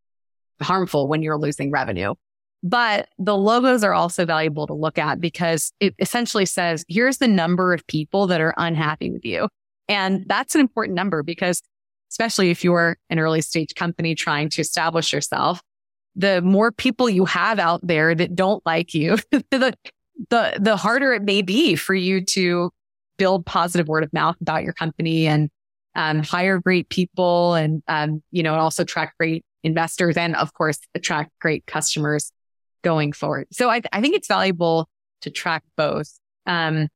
[0.61, 2.14] harmful when you're losing revenue.
[2.62, 7.28] But the logos are also valuable to look at because it essentially says, here's the
[7.28, 9.49] number of people that are unhappy with you.
[9.88, 11.61] And that's an important number because
[12.11, 15.61] especially if you're an early stage company trying to establish yourself,
[16.16, 19.74] the more people you have out there that don't like you, the,
[20.30, 22.70] the, the harder it may be for you to
[23.17, 25.51] build positive word of mouth about your company and
[25.95, 30.53] um, hire great people and, um, you know, and also attract great investors and of
[30.53, 32.33] course attract great customers
[32.83, 33.47] going forward.
[33.51, 34.89] So I, I think it's valuable
[35.23, 36.19] to track both.
[36.47, 36.89] Um,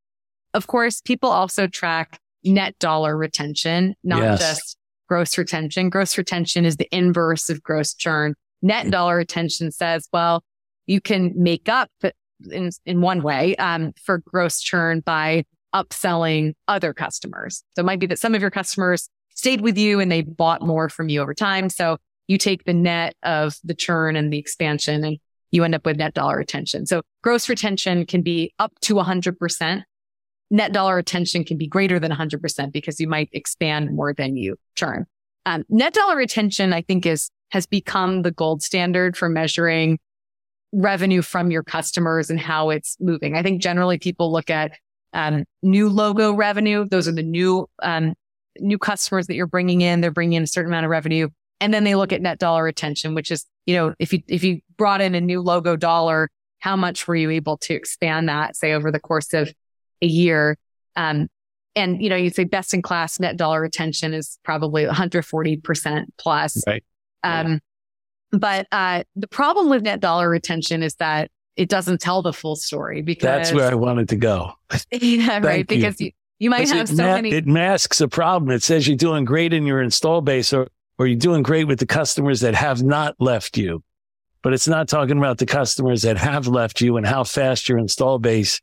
[0.55, 4.39] of course, people also track net dollar retention, not yes.
[4.41, 4.77] just
[5.09, 5.89] gross retention.
[5.89, 8.35] Gross retention is the inverse of gross churn.
[8.61, 10.43] Net dollar retention says, well,
[10.87, 11.91] you can make up
[12.51, 15.45] in, in one way, um, for gross churn by
[15.75, 17.63] upselling other customers.
[17.75, 20.63] So it might be that some of your customers stayed with you and they bought
[20.63, 21.69] more from you over time.
[21.69, 25.19] So you take the net of the churn and the expansion and
[25.51, 26.87] you end up with net dollar retention.
[26.87, 29.83] So gross retention can be up to 100%.
[30.51, 34.57] Net dollar retention can be greater than 100% because you might expand more than you
[34.75, 35.07] churn.
[35.47, 39.99] Um, net dollar retention, I think is, has become the gold standard for measuring
[40.73, 43.37] revenue from your customers and how it's moving.
[43.37, 44.73] I think generally people look at
[45.13, 46.87] um, new logo revenue.
[46.89, 48.15] Those are the new um,
[48.61, 50.01] new customers that you're bringing in.
[50.01, 51.29] They're bringing in a certain amount of revenue.
[51.61, 54.45] And then they look at net dollar retention, which is, you know, if you, if
[54.45, 56.29] you brought in a new logo dollar,
[56.61, 59.53] how much were you able to expand that, say, over the course of
[60.03, 60.57] a year?
[60.97, 61.29] Um,
[61.75, 66.63] and, you know, you say best in class net dollar retention is probably 140% plus.
[66.67, 66.85] Right.
[67.23, 67.61] Um,
[68.31, 72.55] but, uh, the problem with net dollar retention is that it doesn't tell the full
[72.55, 74.53] story because That's where I wanted to go.
[74.93, 75.59] yeah, right.
[75.59, 75.65] you.
[75.65, 77.33] Because you, you might have so ma- many.
[77.33, 78.53] it masks a problem.
[78.53, 81.81] It says you're doing great in your install base or, or you're doing great with
[81.81, 83.83] the customers that have not left you.
[84.43, 87.77] But it's not talking about the customers that have left you and how fast your
[87.77, 88.61] install base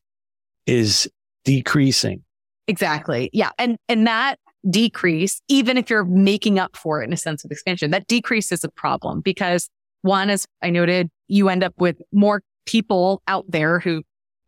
[0.66, 1.12] is
[1.44, 2.24] decreasing.
[2.70, 3.30] Exactly.
[3.34, 3.50] Yeah.
[3.60, 4.40] And, and that
[4.70, 8.54] decrease, even if you're making up for it in a sense of expansion, that decrease
[8.54, 9.70] is a problem because
[10.02, 14.04] one, as I noted, you end up with more people out there who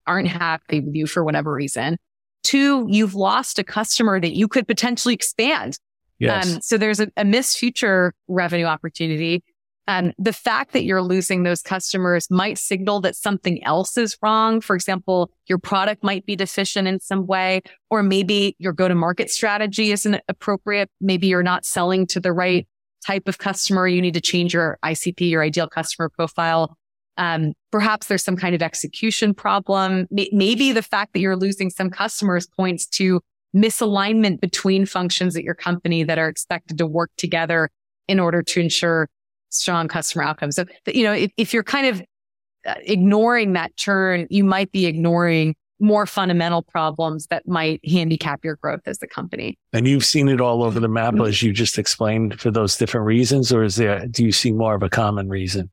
[0.06, 1.98] aren't happy with you for whatever reason.
[2.44, 5.78] Two, you've lost a customer that you could potentially expand.
[6.20, 6.56] Yes.
[6.56, 9.44] Um, so there's a, a missed future revenue opportunity.
[9.90, 14.60] And the fact that you're losing those customers might signal that something else is wrong.
[14.60, 18.96] For example, your product might be deficient in some way, or maybe your go to
[18.96, 20.90] market strategy isn't appropriate.
[21.00, 22.68] Maybe you're not selling to the right
[23.06, 23.88] type of customer.
[23.88, 26.78] You need to change your ICP, your ideal customer profile.
[27.18, 30.08] Um, perhaps there's some kind of execution problem.
[30.12, 33.22] Maybe the fact that you're losing some customers points to
[33.56, 37.70] misalignment between functions at your company that are expected to work together
[38.08, 39.10] in order to ensure
[39.50, 40.56] strong customer outcomes.
[40.56, 42.02] So, you know, if, if you're kind of
[42.68, 48.58] uh, ignoring that churn, you might be ignoring more fundamental problems that might handicap your
[48.58, 49.58] growth as a company.
[49.74, 53.06] And you've seen it all over the map as you just explained for those different
[53.06, 55.70] reasons, or is there, do you see more of a common reason?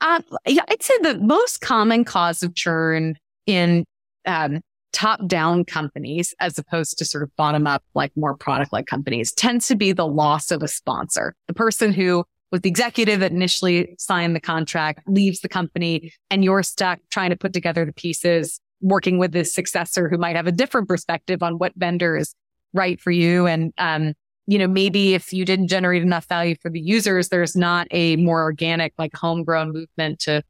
[0.00, 3.84] Um, I'd say the most common cause of churn in
[4.26, 4.60] um,
[4.92, 9.32] top down companies, as opposed to sort of bottom up, like more product like companies,
[9.32, 11.34] tends to be the loss of a sponsor.
[11.48, 16.44] The person who was the executive that initially signed the contract leaves the company and
[16.44, 20.46] you're stuck trying to put together the pieces, working with the successor who might have
[20.46, 22.34] a different perspective on what vendor is
[22.72, 23.46] right for you.
[23.46, 24.14] And, um,
[24.50, 28.16] you know, maybe if you didn't generate enough value for the users, there's not a
[28.16, 30.42] more organic, like homegrown movement to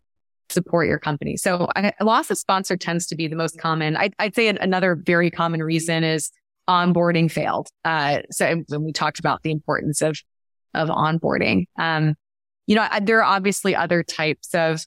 [0.49, 1.37] support your company.
[1.37, 3.99] So I, loss of sponsor tends to be the most common.
[3.99, 6.31] I, would say another very common reason is
[6.67, 7.69] onboarding failed.
[7.85, 10.19] Uh, so when we talked about the importance of,
[10.73, 12.15] of onboarding, um,
[12.67, 14.83] you know, there are obviously other types of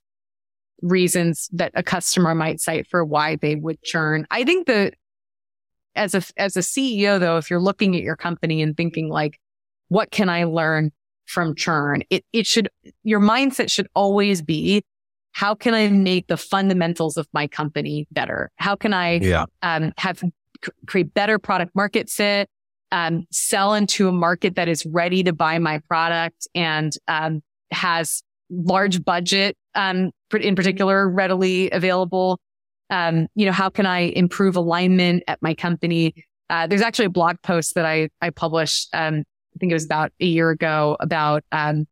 [0.81, 4.25] reasons that a customer might cite for why they would churn.
[4.31, 4.91] I think the,
[5.95, 9.39] as a, as a CEO though, if you're looking at your company and thinking like,
[9.89, 10.91] what can I learn
[11.25, 12.03] from churn?
[12.09, 12.69] It, it should,
[13.03, 14.83] your mindset should always be,
[15.31, 18.51] how can I make the fundamentals of my company better?
[18.57, 19.45] How can I Yeah.
[19.61, 20.23] um, have
[20.85, 22.47] create better product market fit,
[22.91, 27.41] um, sell into a market that is ready to buy my product and um,
[27.71, 32.39] has large budget, um, in particular, readily available.
[32.93, 36.25] Um, you know, how can I improve alignment at my company?
[36.49, 38.89] Uh, there's actually a blog post that I I published.
[38.93, 39.23] Um,
[39.55, 41.87] I think it was about a year ago about um,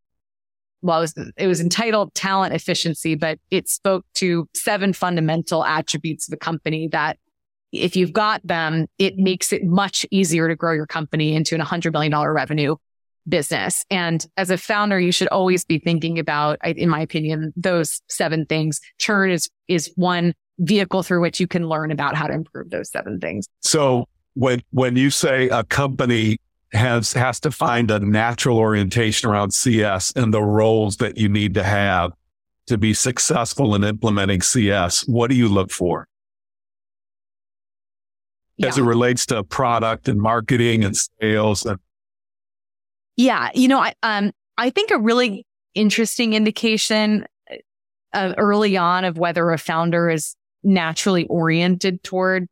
[0.82, 6.28] well, it was, it was entitled talent efficiency, but it spoke to seven fundamental attributes
[6.28, 7.18] of a company that
[7.72, 11.62] if you've got them, it makes it much easier to grow your company into an
[11.62, 12.76] $100 million revenue
[13.30, 13.86] business.
[13.89, 18.45] And as a founder, you should always be thinking about, in my opinion, those seven
[18.45, 18.82] things.
[18.97, 22.89] Churn is, is one vehicle through which you can learn about how to improve those
[22.89, 23.47] seven things.
[23.62, 26.38] So when when you say a company
[26.74, 31.53] has has to find a natural orientation around CS and the roles that you need
[31.55, 32.12] to have
[32.68, 36.07] to be successful in implementing CS, what do you look for
[38.64, 41.66] as it relates to product and marketing and sales?
[41.66, 41.80] And
[43.18, 43.49] Yeah.
[43.53, 47.26] You know, I, um, I think a really interesting indication
[48.14, 52.47] uh, early on of whether a founder is naturally oriented toward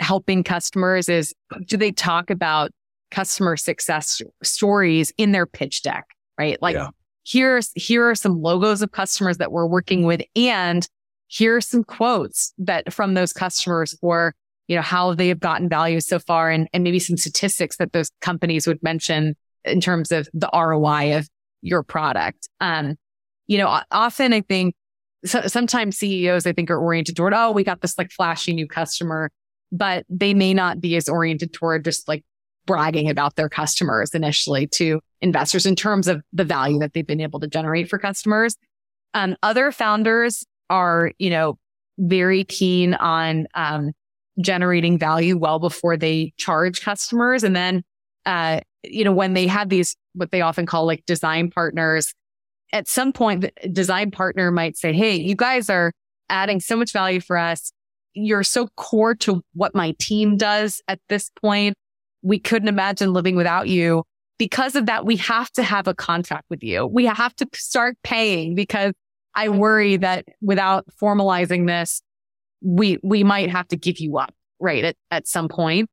[0.00, 1.34] helping customers is
[1.66, 2.70] do they talk about
[3.10, 6.04] customer success stories in their pitch deck,
[6.38, 6.60] right?
[6.60, 6.88] Like Yeah.
[7.24, 10.86] here's, here are some logos of customers that we're working with and
[11.28, 14.34] here are some quotes that from those customers for,
[14.68, 17.92] you know, how they have gotten value so far and, and maybe some statistics that
[17.92, 19.34] those companies would mention
[19.64, 21.28] in terms of the ROI of
[21.62, 22.48] your product.
[22.60, 22.96] Um,
[23.46, 24.74] you know, often I think
[25.26, 28.66] so, sometimes CEOs I think are oriented toward, oh, we got this like flashy new
[28.66, 29.30] customer,
[29.72, 32.24] but they may not be as oriented toward just like
[32.66, 37.20] bragging about their customers initially to investors in terms of the value that they've been
[37.20, 38.56] able to generate for customers.
[39.14, 41.58] Um, other founders are, you know,
[41.98, 43.92] very keen on, um,
[44.40, 47.42] generating value well before they charge customers.
[47.42, 47.82] And then,
[48.26, 52.12] uh, you know, when they have these, what they often call like design partners,
[52.72, 55.92] at some point, the design partner might say, Hey, you guys are
[56.28, 57.72] adding so much value for us.
[58.14, 61.74] You're so core to what my team does at this point.
[62.22, 64.04] We couldn't imagine living without you.
[64.38, 66.86] Because of that, we have to have a contract with you.
[66.86, 68.92] We have to start paying because
[69.34, 72.02] I worry that without formalizing this,
[72.62, 74.84] we, we might have to give you up, right?
[74.84, 75.88] At, at some point.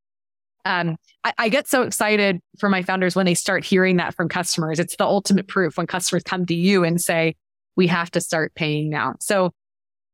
[0.65, 4.29] Um, I, I, get so excited for my founders when they start hearing that from
[4.29, 4.79] customers.
[4.79, 7.35] It's the ultimate proof when customers come to you and say,
[7.75, 9.15] we have to start paying now.
[9.19, 9.51] So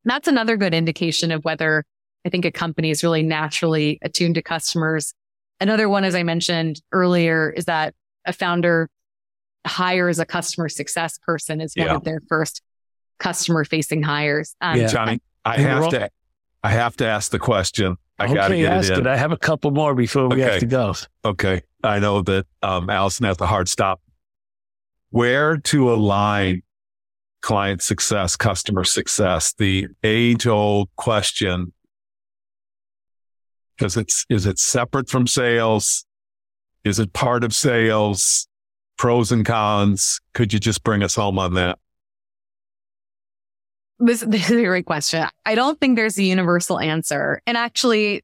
[0.06, 1.84] that's another good indication of whether
[2.26, 5.14] I think a company is really naturally attuned to customers.
[5.60, 7.93] Another one, as I mentioned earlier, is that
[8.26, 8.89] a founder
[9.68, 11.95] hires a customer success person as one yeah.
[11.95, 12.62] of their first
[13.20, 14.56] customer facing hires.
[14.62, 14.88] Um, yeah.
[14.88, 16.10] Johnny, I have to,
[16.64, 17.97] I have to ask the question.
[18.20, 19.07] I okay, got to get it in.
[19.07, 20.51] I have a couple more before we okay.
[20.51, 20.93] have to go.
[21.24, 21.61] Okay.
[21.84, 24.01] I know that um, Allison has a hard stop.
[25.11, 26.61] Where to align
[27.41, 31.74] client success, customer success, the age old question.
[33.78, 36.05] Because it's, is it separate from sales?
[36.84, 38.47] Is it part of sales?
[38.97, 40.20] Pros and cons?
[40.34, 41.80] Could you just bring us home on that?
[44.00, 45.26] This, this is a great question.
[45.45, 47.41] I don't think there's a universal answer.
[47.45, 48.24] And actually,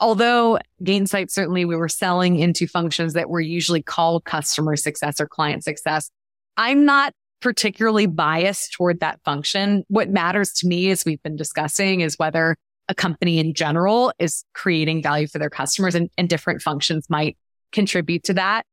[0.00, 5.26] although Gainsight certainly we were selling into functions that were usually called customer success or
[5.26, 6.10] client success,
[6.56, 9.84] I'm not particularly biased toward that function.
[9.88, 12.56] What matters to me, as we've been discussing, is whether
[12.88, 17.36] a company in general is creating value for their customers and, and different functions might
[17.72, 18.64] contribute to that.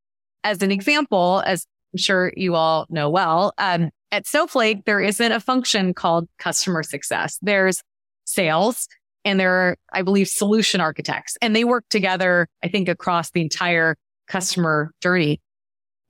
[0.44, 5.32] As an example, as I'm sure you all know well, um, at Snowflake, there isn't
[5.32, 7.36] a function called customer success.
[7.42, 7.82] There's
[8.24, 8.86] sales
[9.24, 13.40] and there are, I believe, solution architects and they work together, I think, across the
[13.40, 13.96] entire
[14.28, 15.40] customer journey.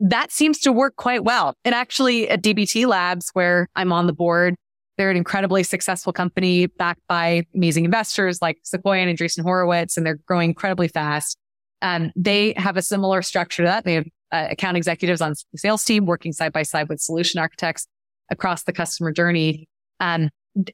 [0.01, 1.55] That seems to work quite well.
[1.65, 4.55] And actually at DBT Labs, where I'm on the board,
[4.99, 10.05] they're an incredibly successful company backed by amazing investors like Sequoia and Andreessen Horowitz, and
[10.05, 11.39] they're growing incredibly fast.
[11.81, 13.85] Um, they have a similar structure to that.
[13.85, 17.39] They have uh, account executives on the sales team working side by side with solution
[17.39, 17.87] architects
[18.31, 19.69] across the customer journey.
[20.01, 20.29] Um,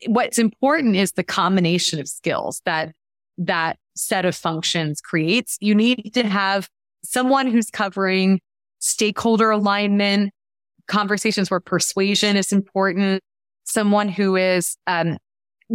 [0.06, 2.92] what's important is the combination of skills that
[3.36, 5.58] that set of functions creates.
[5.60, 6.68] You need to have
[7.04, 8.40] someone who's covering
[8.78, 10.32] stakeholder alignment,
[10.88, 13.22] conversations where persuasion is important,
[13.64, 15.18] someone who is um,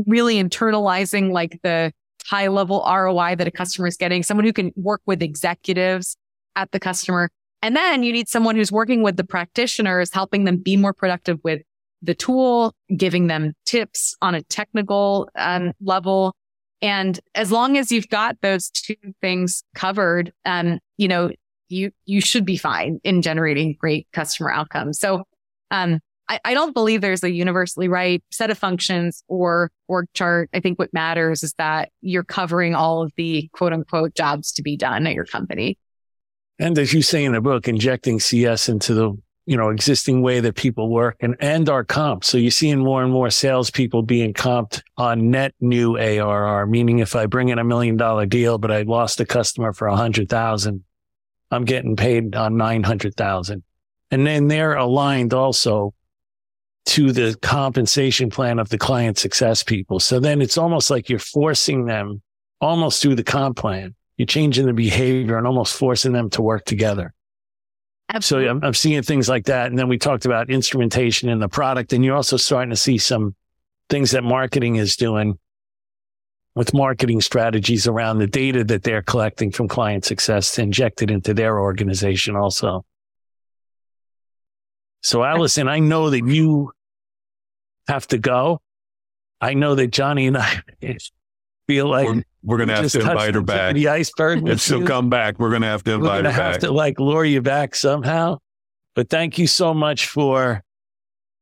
[0.08, 1.92] really internalizing like the
[2.26, 6.18] high level ROI that a customer is getting, someone who can work with executives
[6.56, 7.30] at the customer.
[7.66, 11.40] And then you need someone who's working with the practitioners, helping them be more productive
[11.44, 11.64] with
[12.04, 16.36] the tool, giving them tips on a technical um, level.
[16.84, 21.32] And as long as you've got those two things covered, um, you know,
[21.68, 25.00] you, you should be fine in generating great customer outcomes.
[25.00, 25.24] So,
[25.72, 30.52] um, I, I don't believe there's a universally right set of functions or org chart.
[30.54, 34.62] I think what matters is that you're covering all of the quote unquote jobs to
[34.62, 35.80] be done at your company.
[36.60, 40.40] And as you say in the book, injecting CS into the you know existing way
[40.40, 42.24] that people work and and our comp.
[42.24, 47.16] So you're seeing more and more salespeople being comped on net new ARR, meaning if
[47.16, 50.30] I bring in a million dollar deal, but I lost a customer for a hundred
[50.30, 50.84] thousand,
[51.52, 53.64] I'm getting paid on nine hundred thousand,
[54.10, 55.94] and then they're aligned also
[56.88, 60.00] to the compensation plan of the client success people.
[60.00, 62.22] So then it's almost like you're forcing them
[62.62, 66.66] almost through the comp plan you're changing the behavior and almost forcing them to work
[66.66, 67.14] together.
[68.14, 68.48] Absolutely.
[68.48, 69.68] So I'm, I'm seeing things like that.
[69.68, 71.92] And then we talked about instrumentation in the product.
[71.92, 73.36] And you're also starting to see some
[73.90, 75.38] things that marketing is doing
[76.56, 81.12] with marketing strategies around the data that they're collecting from client success to inject it
[81.12, 82.86] into their organization also.
[85.02, 86.72] So Allison, I know that you
[87.88, 88.62] have to go.
[89.42, 90.62] I know that Johnny and I
[91.68, 93.76] feel like we're, we're going to have to invite her back.
[93.76, 94.48] The iceberg.
[94.48, 97.00] If she'll come back, we're going to have to invite we're her have to like
[97.00, 98.38] lure you back somehow.
[98.96, 100.64] But thank you so much for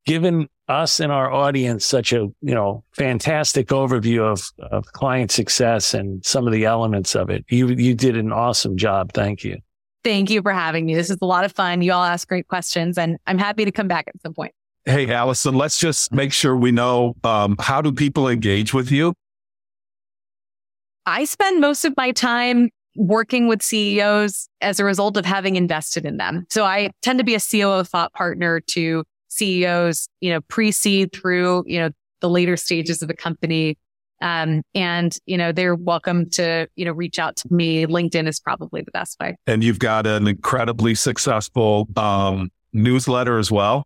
[0.06, 5.94] giving us and our audience such a you know fantastic overview of, of client success
[5.94, 7.46] and some of the elements of it.
[7.50, 9.12] You you did an awesome job.
[9.14, 9.58] Thank you.
[10.04, 10.96] Thank you for having me.
[10.96, 11.82] This is a lot of fun.
[11.82, 14.54] You all ask great questions, and I'm happy to come back at some point.
[14.86, 19.14] Hey, Allison, let's just make sure we know um, how do people engage with you?
[21.06, 26.06] I spend most of my time working with CEOs as a result of having invested
[26.06, 26.46] in them.
[26.50, 31.64] So I tend to be a COO thought partner to CEOs, you know, pre-seed through,
[31.66, 31.90] you know,
[32.22, 33.78] the later stages of the company.
[34.22, 37.86] Um, and, you know, they're welcome to, you know, reach out to me.
[37.86, 39.36] LinkedIn is probably the best way.
[39.48, 43.86] And you've got an incredibly successful, um, newsletter as well.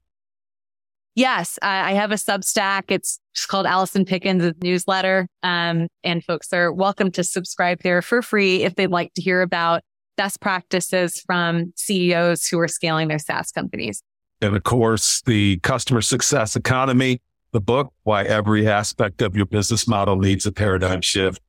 [1.18, 2.84] Yes, I, I have a Substack.
[2.89, 5.28] It's just called Allison Pickens newsletter.
[5.41, 9.41] Um, and folks are welcome to subscribe there for free if they'd like to hear
[9.41, 9.82] about
[10.15, 14.03] best practices from CEOs who are scaling their SaaS companies.
[14.43, 17.20] And of course, the customer success economy,
[17.51, 21.41] the book, Why Every Aspect of Your Business Model Needs a Paradigm Shift.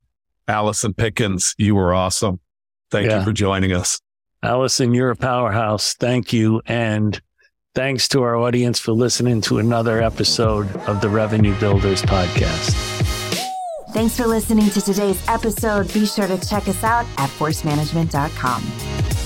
[0.47, 2.39] Allison Pickens, you were awesome.
[2.89, 3.19] Thank yeah.
[3.19, 4.01] you for joining us.
[4.41, 5.93] Allison, you're a powerhouse.
[5.93, 6.59] Thank you.
[6.65, 7.21] And
[7.75, 12.73] thanks to our audience for listening to another episode of the Revenue Builders Podcast.
[13.91, 15.91] Thanks for listening to today's episode.
[15.93, 19.18] Be sure to check us out at forcemanagement.com.